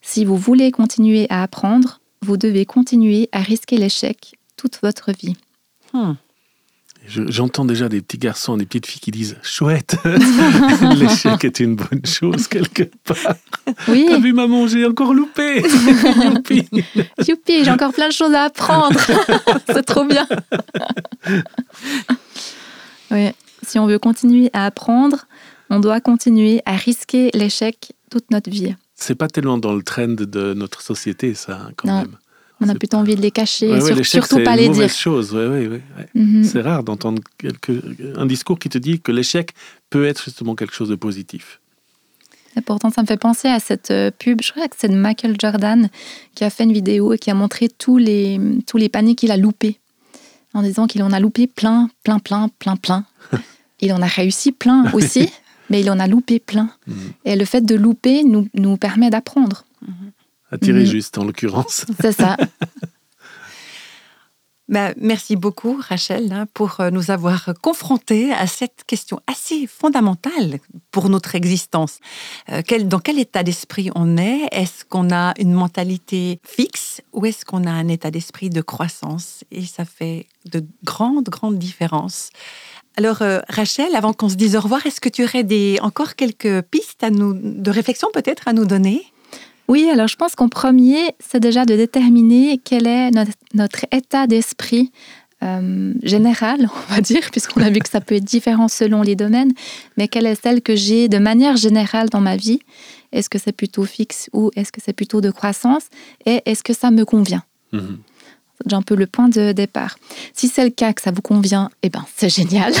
Si 0.00 0.24
vous 0.24 0.36
voulez 0.36 0.70
continuer 0.70 1.26
à 1.30 1.42
apprendre, 1.42 2.00
vous 2.20 2.36
devez 2.36 2.66
continuer 2.66 3.28
à 3.32 3.40
risquer 3.40 3.76
l'échec 3.76 4.34
toute 4.56 4.80
votre 4.82 5.12
vie. 5.12 5.36
Hmm. 5.92 6.14
J'entends 7.06 7.66
déjà 7.66 7.90
des 7.90 8.00
petits 8.00 8.16
garçons, 8.16 8.56
des 8.56 8.64
petites 8.64 8.86
filles 8.86 9.00
qui 9.00 9.10
disent 9.10 9.36
chouette, 9.42 9.96
l'échec 10.96 11.44
est 11.44 11.60
une 11.60 11.76
bonne 11.76 12.04
chose 12.04 12.48
quelque 12.48 12.84
part. 13.04 13.34
Oui. 13.88 14.06
T'as 14.08 14.18
vu 14.18 14.32
maman, 14.32 14.66
j'ai 14.66 14.86
encore 14.86 15.12
loupé. 15.12 15.62
Youpi. 16.24 16.66
Youpi, 17.28 17.64
j'ai 17.64 17.70
encore 17.70 17.92
plein 17.92 18.08
de 18.08 18.12
choses 18.12 18.32
à 18.32 18.44
apprendre. 18.44 18.98
C'est 19.66 19.82
trop 19.82 20.04
bien. 20.04 20.26
oui. 23.10 23.30
Si 23.62 23.78
on 23.78 23.86
veut 23.86 23.98
continuer 23.98 24.50
à 24.52 24.66
apprendre, 24.66 25.26
on 25.70 25.80
doit 25.80 26.00
continuer 26.00 26.60
à 26.64 26.76
risquer 26.76 27.30
l'échec 27.34 27.92
toute 28.10 28.30
notre 28.30 28.50
vie. 28.50 28.74
C'est 28.94 29.14
pas 29.14 29.28
tellement 29.28 29.58
dans 29.58 29.74
le 29.74 29.82
trend 29.82 30.08
de 30.08 30.54
notre 30.54 30.82
société, 30.82 31.34
ça, 31.34 31.68
quand 31.76 31.88
même. 31.88 32.16
On 32.60 32.68
a 32.68 32.74
plutôt 32.74 32.98
envie 32.98 33.16
de 33.16 33.20
les 33.20 33.32
cacher, 33.32 33.80
surtout 34.04 34.42
pas 34.42 34.56
les 34.56 34.68
dire. 34.68 34.88
Chose. 34.88 35.34
Mhm. 36.14 36.44
C'est 36.44 36.60
rare 36.60 36.84
d'entendre 36.84 37.20
un 38.16 38.26
discours 38.26 38.58
qui 38.58 38.68
te 38.68 38.78
dit 38.78 39.00
que 39.00 39.12
l'échec 39.12 39.52
peut 39.90 40.06
être 40.06 40.24
justement 40.24 40.54
quelque 40.54 40.74
chose 40.74 40.88
de 40.88 40.94
positif. 40.94 41.60
Et 42.56 42.60
pourtant, 42.60 42.90
ça 42.90 43.02
me 43.02 43.06
fait 43.06 43.16
penser 43.16 43.48
à 43.48 43.58
cette 43.58 43.90
euh, 43.90 44.12
pub, 44.16 44.40
je 44.42 44.52
crois 44.52 44.68
que 44.68 44.76
c'est 44.78 44.88
de 44.88 44.94
Michael 44.94 45.34
Jordan, 45.40 45.88
qui 46.36 46.44
a 46.44 46.50
fait 46.50 46.62
une 46.62 46.72
vidéo 46.72 47.12
et 47.12 47.18
qui 47.18 47.30
a 47.30 47.34
montré 47.34 47.68
tous 47.68 47.98
les, 47.98 48.40
tous 48.66 48.76
les 48.76 48.88
paniers 48.88 49.16
qu'il 49.16 49.32
a 49.32 49.36
loupés, 49.36 49.80
en 50.52 50.62
disant 50.62 50.86
qu'il 50.86 51.02
en 51.02 51.10
a 51.10 51.18
loupé 51.18 51.48
plein, 51.48 51.90
plein, 52.04 52.20
plein, 52.20 52.48
plein, 52.60 52.76
plein. 52.76 53.04
il 53.80 53.92
en 53.92 54.00
a 54.00 54.06
réussi 54.06 54.52
plein 54.52 54.92
aussi, 54.92 55.28
mais 55.70 55.80
il 55.80 55.90
en 55.90 55.98
a 55.98 56.06
loupé 56.06 56.38
plein. 56.38 56.70
Mhm. 56.86 56.96
Et 57.24 57.36
le 57.36 57.44
fait 57.44 57.62
de 57.62 57.74
louper 57.74 58.24
nous, 58.24 58.48
nous 58.54 58.76
permet 58.76 59.10
d'apprendre. 59.10 59.64
Mhm 59.82 60.12
à 60.54 60.58
tirer 60.58 60.80
mhm. 60.80 60.86
juste 60.86 61.18
en 61.18 61.24
l'occurrence. 61.24 61.84
C'est 62.00 62.12
ça. 62.12 62.36
Ben, 64.66 64.94
merci 64.96 65.36
beaucoup, 65.36 65.78
Rachel, 65.78 66.32
hein, 66.32 66.46
pour 66.54 66.80
euh, 66.80 66.88
nous 66.88 67.10
avoir 67.10 67.50
confrontés 67.60 68.32
à 68.32 68.46
cette 68.46 68.84
question 68.86 69.20
assez 69.26 69.66
fondamentale 69.66 70.58
pour 70.90 71.10
notre 71.10 71.34
existence. 71.34 71.98
Euh, 72.50 72.62
dans 72.84 72.98
quel 72.98 73.18
état 73.18 73.42
d'esprit 73.42 73.90
on 73.94 74.16
est? 74.16 74.48
Est-ce 74.52 74.86
qu'on 74.86 75.12
a 75.12 75.34
une 75.38 75.52
mentalité 75.52 76.40
fixe 76.44 77.02
ou 77.12 77.26
est-ce 77.26 77.44
qu'on 77.44 77.64
a 77.66 77.70
un 77.70 77.88
état 77.88 78.10
d'esprit 78.10 78.48
de 78.48 78.62
croissance? 78.62 79.44
Et 79.50 79.66
ça 79.66 79.84
fait 79.84 80.28
de 80.46 80.64
grandes, 80.82 81.28
grandes 81.28 81.58
différences. 81.58 82.30
Alors, 82.96 83.22
euh, 83.22 83.40
Rachel, 83.48 83.94
avant 83.96 84.12
qu'on 84.12 84.28
se 84.28 84.36
dise 84.36 84.54
au 84.56 84.60
revoir, 84.60 84.86
est-ce 84.86 85.00
que 85.00 85.08
tu 85.08 85.24
aurais 85.24 85.42
des, 85.42 85.78
encore 85.82 86.14
quelques 86.14 86.62
pistes 86.62 87.02
à 87.02 87.10
nous, 87.10 87.34
de 87.34 87.70
réflexion 87.70 88.08
peut-être 88.12 88.46
à 88.46 88.52
nous 88.52 88.66
donner? 88.66 89.04
Oui, 89.66 89.88
alors 89.90 90.08
je 90.08 90.16
pense 90.16 90.34
qu'en 90.34 90.48
premier, 90.48 91.14
c'est 91.18 91.40
déjà 91.40 91.64
de 91.64 91.74
déterminer 91.74 92.60
quel 92.62 92.86
est 92.86 93.10
notre, 93.54 93.86
état 93.90 94.26
d'esprit 94.26 94.92
euh, 95.42 95.94
général, 96.02 96.68
on 96.90 96.94
va 96.94 97.00
dire, 97.00 97.30
puisqu'on 97.32 97.62
a 97.62 97.70
vu 97.70 97.80
que 97.80 97.88
ça 97.88 98.00
peut 98.00 98.14
être 98.14 98.24
différent 98.24 98.68
selon 98.68 99.02
les 99.02 99.16
domaines, 99.16 99.52
mais 99.96 100.06
quelle 100.06 100.26
est 100.26 100.40
celle 100.40 100.62
que 100.62 100.76
j'ai 100.76 101.08
de 101.08 101.18
manière 101.18 101.56
générale 101.56 102.10
dans 102.10 102.20
ma 102.20 102.36
vie? 102.36 102.60
Est-ce 103.10 103.28
que 103.28 103.38
c'est 103.38 103.52
plutôt 103.52 103.84
fixe 103.84 104.28
ou 104.32 104.50
est-ce 104.54 104.70
que 104.70 104.80
c'est 104.84 104.92
plutôt 104.92 105.20
de 105.20 105.30
croissance? 105.30 105.84
Et 106.26 106.42
est-ce 106.46 106.62
que 106.62 106.72
ça 106.72 106.90
me 106.90 107.04
convient? 107.04 107.42
Mhm. 107.72 107.98
Un 108.72 108.82
peu 108.82 108.94
le 108.94 109.06
point 109.06 109.28
de 109.28 109.52
départ. 109.52 109.96
Si 110.32 110.48
c'est 110.48 110.64
le 110.64 110.70
cas, 110.70 110.92
que 110.92 111.02
ça 111.02 111.10
vous 111.10 111.22
convient, 111.22 111.70
eh 111.82 111.90
ben, 111.90 112.04
c'est 112.16 112.28
génial. 112.28 112.72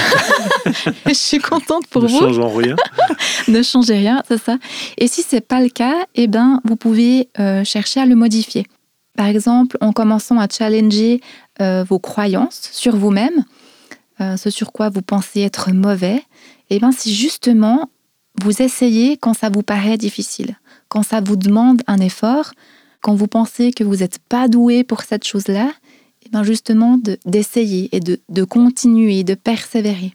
je 1.06 1.12
suis 1.12 1.38
contente 1.38 1.86
pour 1.88 2.06
vous. 2.06 2.14
Ne 2.14 2.20
changeons 2.20 2.48
rien. 2.48 2.76
ne 3.48 3.62
changez 3.62 3.94
rien, 3.94 4.22
c'est 4.26 4.40
ça. 4.40 4.56
Et 4.96 5.08
si 5.08 5.22
c'est 5.22 5.40
pas 5.40 5.60
le 5.60 5.68
cas, 5.68 6.06
eh 6.14 6.26
ben, 6.26 6.60
vous 6.64 6.76
pouvez 6.76 7.28
euh, 7.38 7.64
chercher 7.64 8.00
à 8.00 8.06
le 8.06 8.14
modifier. 8.14 8.66
Par 9.16 9.26
exemple, 9.26 9.78
en 9.80 9.92
commençant 9.92 10.38
à 10.38 10.48
challenger 10.48 11.20
euh, 11.60 11.84
vos 11.84 11.98
croyances 11.98 12.68
sur 12.72 12.96
vous-même, 12.96 13.44
euh, 14.20 14.36
ce 14.36 14.50
sur 14.50 14.72
quoi 14.72 14.88
vous 14.88 15.02
pensez 15.02 15.40
être 15.40 15.72
mauvais, 15.72 16.22
eh 16.70 16.78
ben, 16.78 16.92
si 16.92 17.14
justement 17.14 17.90
vous 18.42 18.62
essayez 18.62 19.16
quand 19.16 19.34
ça 19.34 19.50
vous 19.50 19.62
paraît 19.62 19.98
difficile, 19.98 20.56
quand 20.88 21.02
ça 21.02 21.20
vous 21.20 21.36
demande 21.36 21.82
un 21.86 21.98
effort, 21.98 22.52
quand 23.04 23.14
vous 23.14 23.26
pensez 23.26 23.70
que 23.70 23.84
vous 23.84 23.96
n'êtes 23.96 24.18
pas 24.18 24.48
doué 24.48 24.82
pour 24.82 25.02
cette 25.02 25.24
chose-là, 25.24 25.66
et 26.22 26.26
eh 26.26 26.28
bien 26.30 26.42
justement 26.42 26.98
d'essayer 27.26 27.90
et 27.92 28.00
de, 28.00 28.44
continuer, 28.44 29.24
de 29.24 29.34
persévérer. 29.34 30.14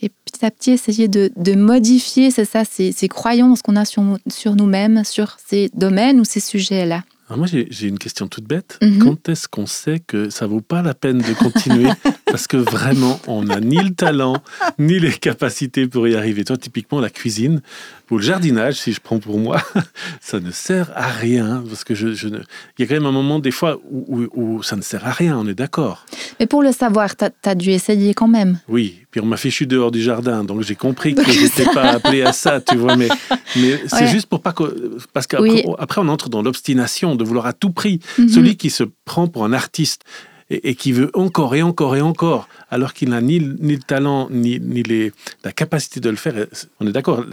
Et 0.00 0.08
petit 0.08 0.42
à 0.46 0.50
petit, 0.50 0.70
essayer 0.70 1.08
de, 1.08 1.54
modifier, 1.54 2.30
ça, 2.30 2.64
ces, 2.64 2.92
ces 2.92 3.08
croyances 3.08 3.60
qu'on 3.60 3.76
a 3.76 3.84
sur, 3.84 4.02
sur 4.28 4.56
nous-mêmes, 4.56 5.04
sur 5.04 5.36
ces 5.46 5.70
domaines 5.74 6.18
ou 6.18 6.24
ces 6.24 6.40
sujets-là. 6.40 7.04
Moi, 7.34 7.46
j'ai 7.48 7.88
une 7.88 7.98
question 7.98 8.28
toute 8.28 8.44
bête. 8.44 8.78
Mhm. 8.80 8.98
Quand 8.98 9.28
est-ce 9.28 9.48
qu'on 9.48 9.66
sait 9.66 9.98
que 9.98 10.30
ça 10.30 10.46
vaut 10.46 10.60
pas 10.60 10.82
la 10.82 10.94
peine 10.94 11.18
de 11.18 11.34
continuer 11.34 11.90
parce 12.26 12.46
que 12.46 12.56
vraiment, 12.56 13.20
on 13.26 13.42
n'a 13.42 13.58
ni 13.58 13.78
le 13.78 13.90
talent, 13.90 14.36
ni 14.78 15.00
les 15.00 15.12
capacités 15.12 15.88
pour 15.88 16.06
y 16.06 16.14
arriver? 16.14 16.44
Toi, 16.44 16.56
typiquement, 16.56 17.00
la 17.00 17.10
cuisine, 17.10 17.62
pour 18.06 18.18
le 18.18 18.22
jardinage, 18.22 18.74
si 18.74 18.92
je 18.92 19.00
prends 19.00 19.18
pour 19.18 19.38
moi, 19.40 19.60
ça 20.20 20.38
ne 20.38 20.52
sert 20.52 20.92
à 20.94 21.08
rien. 21.08 21.64
Parce 21.68 21.82
que 21.82 21.96
je, 21.96 22.12
je 22.12 22.28
ne... 22.28 22.38
il 22.78 22.82
y 22.82 22.84
a 22.84 22.86
quand 22.86 22.94
même 22.94 23.06
un 23.06 23.12
moment, 23.12 23.40
des 23.40 23.50
fois, 23.50 23.80
où, 23.90 24.28
où, 24.32 24.62
ça 24.62 24.76
ne 24.76 24.82
sert 24.82 25.04
à 25.04 25.10
rien, 25.10 25.36
on 25.36 25.48
est 25.48 25.54
d'accord. 25.54 26.06
Mais 26.38 26.46
pour 26.46 26.62
le 26.62 26.70
savoir, 26.70 27.16
tu 27.16 27.24
as, 27.44 27.54
dû 27.56 27.70
essayer 27.70 28.14
quand 28.14 28.28
même. 28.28 28.60
Oui, 28.68 29.00
puis 29.10 29.20
on 29.20 29.26
m'a 29.26 29.36
fichu 29.36 29.66
dehors 29.66 29.90
du 29.90 30.00
jardin, 30.00 30.44
donc 30.44 30.62
j'ai 30.62 30.76
compris 30.76 31.14
que 31.16 31.32
je 31.32 31.42
n'étais 31.42 31.64
pas 31.64 31.94
appelé 31.94 32.22
à 32.22 32.32
ça, 32.32 32.60
tu 32.60 32.76
vois. 32.76 32.96
Mais, 32.96 33.08
mais 33.56 33.80
c'est 33.88 34.06
juste 34.06 34.26
pour 34.26 34.40
pas 34.40 34.52
que. 34.52 34.96
Parce 35.12 35.26
qu'après, 35.26 35.64
après, 35.78 36.00
on 36.00 36.08
entre 36.08 36.28
dans 36.28 36.42
l'obstination 36.42 37.15
de 37.16 37.24
vouloir 37.24 37.46
à 37.46 37.52
tout 37.52 37.70
prix. 37.70 38.00
Mhm. 38.18 38.28
Celui 38.28 38.56
qui 38.56 38.70
se 38.70 38.84
prend 39.04 39.26
pour 39.26 39.44
un 39.44 39.52
artiste 39.52 40.02
et, 40.50 40.74
qui 40.74 40.92
veut 40.92 41.10
encore 41.14 41.54
et 41.54 41.62
encore 41.62 41.96
et 41.96 42.00
encore, 42.00 42.48
alors 42.70 42.94
qu'il 42.94 43.08
n'a 43.08 43.20
ni, 43.20 43.40
ni, 43.40 43.74
le 43.74 43.82
talent, 43.82 44.28
ni, 44.30 44.60
ni 44.60 44.82
les, 44.82 45.12
la 45.44 45.52
capacité 45.52 46.00
de 46.00 46.08
le 46.08 46.16
faire. 46.16 46.46
On 46.80 46.86
est 46.86 46.92
d'accord. 46.92 47.24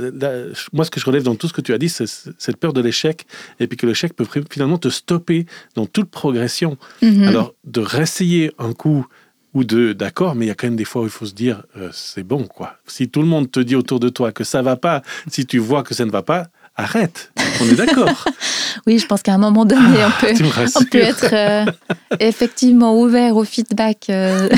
Moi, 0.72 0.86
ce 0.86 0.92
que 0.92 1.00
je 1.00 1.06
relève 1.06 1.24
dans 1.24 1.36
tout 1.36 1.48
ce 1.48 1.54
que 1.54 1.62
tu 1.62 1.74
as 1.74 1.78
dit, 1.78 1.90
c'est 1.90 2.08
cette 2.38 2.58
peur 2.58 2.74
de 2.74 2.82
l'échec, 2.82 3.26
et 3.60 3.68
puis 3.68 3.78
que 3.78 3.86
l'échec 3.86 4.16
peut 4.16 4.26
finalement 4.50 4.78
te 4.78 4.90
stopper 4.90 5.46
dans 5.76 5.86
toute 5.86 6.10
progression. 6.10 6.78
Mhm. 7.02 7.24
Alors, 7.24 7.54
de 7.66 7.82
réessayer 7.82 8.52
un 8.58 8.74
coup 8.74 9.06
ou 9.54 9.64
deux, 9.64 9.94
d'accord, 9.94 10.34
mais 10.34 10.46
il 10.46 10.48
y 10.48 10.52
a 10.52 10.56
quand 10.56 10.66
même 10.66 10.76
des 10.76 10.86
fois 10.86 11.04
où 11.04 11.06
il 11.06 11.12
faut 11.12 11.28
se 11.28 11.36
dire, 11.36 11.64
euh, 11.78 11.90
c'est 11.94 12.24
bon, 12.24 12.46
quoi. 12.46 12.78
Si 12.88 13.10
tout 13.10 13.22
le 13.22 13.28
monde 13.28 13.52
te 13.52 13.60
dit 13.60 13.76
autour 13.76 14.00
de 14.00 14.10
toi 14.10 14.32
que 14.32 14.44
ça 14.44 14.64
va 14.64 14.78
pas, 14.78 15.04
si 15.28 15.46
tu 15.46 15.60
vois 15.60 15.84
que 15.84 15.94
ça 15.94 16.06
ne 16.06 16.12
va 16.12 16.24
pas, 16.24 16.48
arrête. 16.76 17.32
On 17.62 17.66
est 17.66 17.76
d'accord. 17.76 18.26
oui, 18.88 18.98
je 18.98 19.06
pense 19.06 19.22
qu'à 19.22 19.34
un 19.34 19.38
moment 19.38 19.66
donné, 19.66 20.00
on, 20.04 20.26
peut, 20.26 20.34
on 20.76 20.84
peut 20.84 20.98
être 20.98 21.30
euh, 21.34 21.66
effectivement 22.20 23.00
ouvert 23.00 23.36
au 23.38 23.44
feedback 23.44 24.10
euh, 24.10 24.50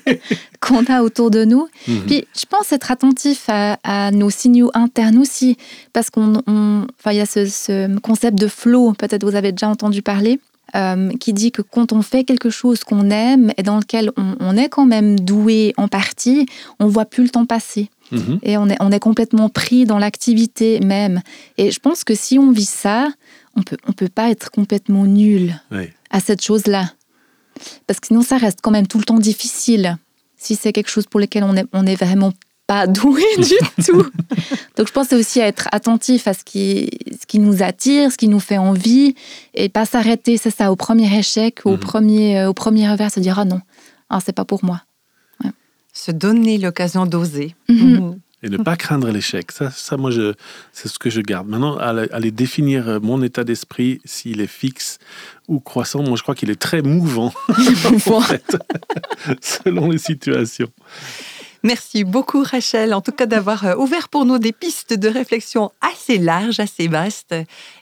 qu'on 0.60 0.84
a 0.86 1.02
autour 1.02 1.30
de 1.30 1.44
nous. 1.44 1.68
Mhm. 1.88 2.02
Puis, 2.06 2.26
je 2.38 2.44
pense 2.46 2.72
être 2.72 2.90
attentif 2.90 3.46
à, 3.48 4.10
nos 4.12 4.30
signaux 4.30 4.70
internes 4.74 5.18
aussi, 5.18 5.56
parce 5.92 6.10
qu'on, 6.10 6.34
enfin, 6.46 7.12
il 7.12 7.16
y 7.16 7.20
a 7.20 7.26
ce, 7.26 7.98
concept 8.00 8.38
de 8.38 8.48
flow. 8.48 8.92
Peut-être 8.92 9.24
vous 9.24 9.36
avez 9.36 9.52
déjà 9.52 9.68
entendu 9.68 10.02
parler. 10.02 10.40
Euh, 10.74 11.10
qui 11.20 11.32
dit 11.32 11.52
que 11.52 11.62
quand 11.62 11.92
on 11.92 12.02
fait 12.02 12.24
quelque 12.24 12.50
chose 12.50 12.82
qu'on 12.82 13.08
aime 13.08 13.52
et 13.56 13.62
dans 13.62 13.78
lequel 13.78 14.10
on, 14.16 14.34
on, 14.40 14.56
est 14.56 14.68
quand 14.68 14.84
même 14.84 15.18
doué 15.18 15.72
en 15.76 15.86
partie, 15.86 16.46
on 16.80 16.88
voit 16.88 17.04
plus 17.04 17.22
le 17.22 17.28
temps 17.28 17.46
passer. 17.46 17.88
Mhm. 18.12 18.38
Et 18.42 18.56
on 18.56 18.68
est, 18.68 18.76
on 18.80 18.92
est 18.92 19.00
complètement 19.00 19.48
pris 19.48 19.84
dans 19.84 19.98
l'activité 19.98 20.80
même. 20.80 21.22
Et 21.58 21.70
je 21.70 21.80
pense 21.80 22.04
que 22.04 22.14
si 22.14 22.38
on 22.38 22.50
vit 22.50 22.64
ça, 22.64 23.08
on 23.56 23.62
peut, 23.62 23.76
on 23.86 23.92
peut 23.92 24.08
pas 24.08 24.30
être 24.30 24.50
complètement 24.50 25.06
nul 25.06 25.60
à 26.10 26.20
cette 26.20 26.42
chose-là. 26.42 26.92
Parce 27.86 28.00
que 28.00 28.08
sinon, 28.08 28.22
ça 28.22 28.36
reste 28.36 28.60
quand 28.62 28.70
même 28.70 28.86
tout 28.86 28.98
le 28.98 29.04
temps 29.04 29.18
difficile. 29.18 29.96
Si 30.36 30.56
c'est 30.56 30.72
quelque 30.72 30.90
chose 30.90 31.06
pour 31.06 31.20
lequel 31.20 31.44
on 31.44 31.56
est, 31.56 31.64
on 31.72 31.86
est 31.86 31.96
vraiment 31.96 32.32
pas 32.66 32.86
doué 32.86 33.24
du 33.38 33.54
tout. 33.84 34.06
Donc 34.76 34.86
je 34.86 34.92
pense 34.92 35.12
aussi 35.12 35.40
à 35.40 35.46
être 35.46 35.68
attentif 35.72 36.26
à 36.26 36.34
ce 36.34 36.44
qui, 36.44 36.90
ce 37.18 37.26
qui 37.26 37.38
nous 37.38 37.62
attire, 37.62 38.12
ce 38.12 38.16
qui 38.16 38.28
nous 38.28 38.40
fait 38.40 38.58
envie, 38.58 39.14
et 39.54 39.68
pas 39.68 39.86
s'arrêter, 39.86 40.36
c'est 40.36 40.50
ça, 40.50 40.70
au 40.70 40.76
premier 40.76 41.18
échec, 41.18 41.60
au, 41.64 41.72
mhm. 41.72 41.78
premier, 41.78 42.40
euh, 42.40 42.50
au 42.50 42.54
premier 42.54 42.88
revers, 42.90 43.10
se 43.10 43.20
dire 43.20 43.38
ah 43.38 43.44
non, 43.44 43.60
ah, 44.10 44.18
c'est 44.24 44.34
pas 44.34 44.44
pour 44.44 44.64
moi 44.64 44.82
se 45.96 46.10
donner 46.10 46.58
l'occasion 46.58 47.06
d'oser. 47.06 47.54
Mhm. 47.68 48.20
Et 48.42 48.50
ne 48.50 48.58
pas 48.58 48.76
craindre 48.76 49.10
l'échec. 49.10 49.50
Ça, 49.50 49.70
ça, 49.70 49.96
moi, 49.96 50.10
je, 50.10 50.34
c'est 50.70 50.88
ce 50.88 50.98
que 50.98 51.08
je 51.08 51.22
garde. 51.22 51.48
Maintenant, 51.48 51.78
aller 51.78 52.30
définir 52.30 52.86
euh, 52.86 53.00
mon 53.00 53.22
état 53.22 53.44
d'esprit, 53.44 54.00
s'il 54.04 54.42
est 54.42 54.46
fixe 54.46 54.98
ou 55.48 55.58
croissant, 55.58 56.02
moi, 56.02 56.16
je 56.16 56.22
crois 56.22 56.34
qu'il 56.34 56.50
est 56.50 56.60
très 56.60 56.82
mouvant, 56.82 57.32
en 57.48 58.20
fait, 58.20 58.56
selon 59.40 59.90
les 59.90 59.98
situations. 59.98 60.68
Merci 61.62 62.04
beaucoup, 62.04 62.44
Rachel, 62.44 62.92
en 62.92 63.00
tout 63.00 63.10
cas 63.10 63.26
d'avoir 63.26 63.64
euh, 63.64 63.74
ouvert 63.76 64.08
pour 64.10 64.26
nous 64.26 64.38
des 64.38 64.52
pistes 64.52 64.92
de 64.92 65.08
réflexion 65.08 65.72
assez 65.80 66.18
larges, 66.18 66.60
assez 66.60 66.88
vastes. 66.88 67.34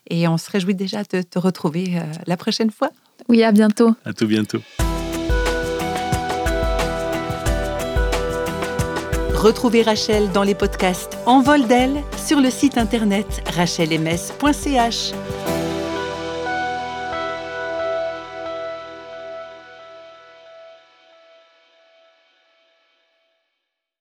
Et 0.09 0.29
on 0.29 0.38
se 0.38 0.50
réjouit 0.50 0.77
déjà 0.77 1.03
de 1.03 1.20
te 1.22 1.38
retrouver 1.38 1.98
euh, 1.98 2.03
la 2.27 2.37
prochaine 2.37 2.70
fois. 2.70 2.90
Oui, 3.29 3.42
à 3.42 3.50
bientôt. 3.50 3.94
À 4.05 4.12
tout 4.12 4.27
bientôt. 4.27 4.61
Retrouvez 9.44 9.83
Rachel 9.83 10.33
dans 10.33 10.42
les 10.42 10.54
podcasts 10.54 11.18
En 11.26 11.42
vol 11.42 11.66
d'elle 11.66 12.02
sur 12.16 12.40
le 12.40 12.48
site 12.48 12.78
internet 12.78 13.42
rachelms.ch. 13.54 15.12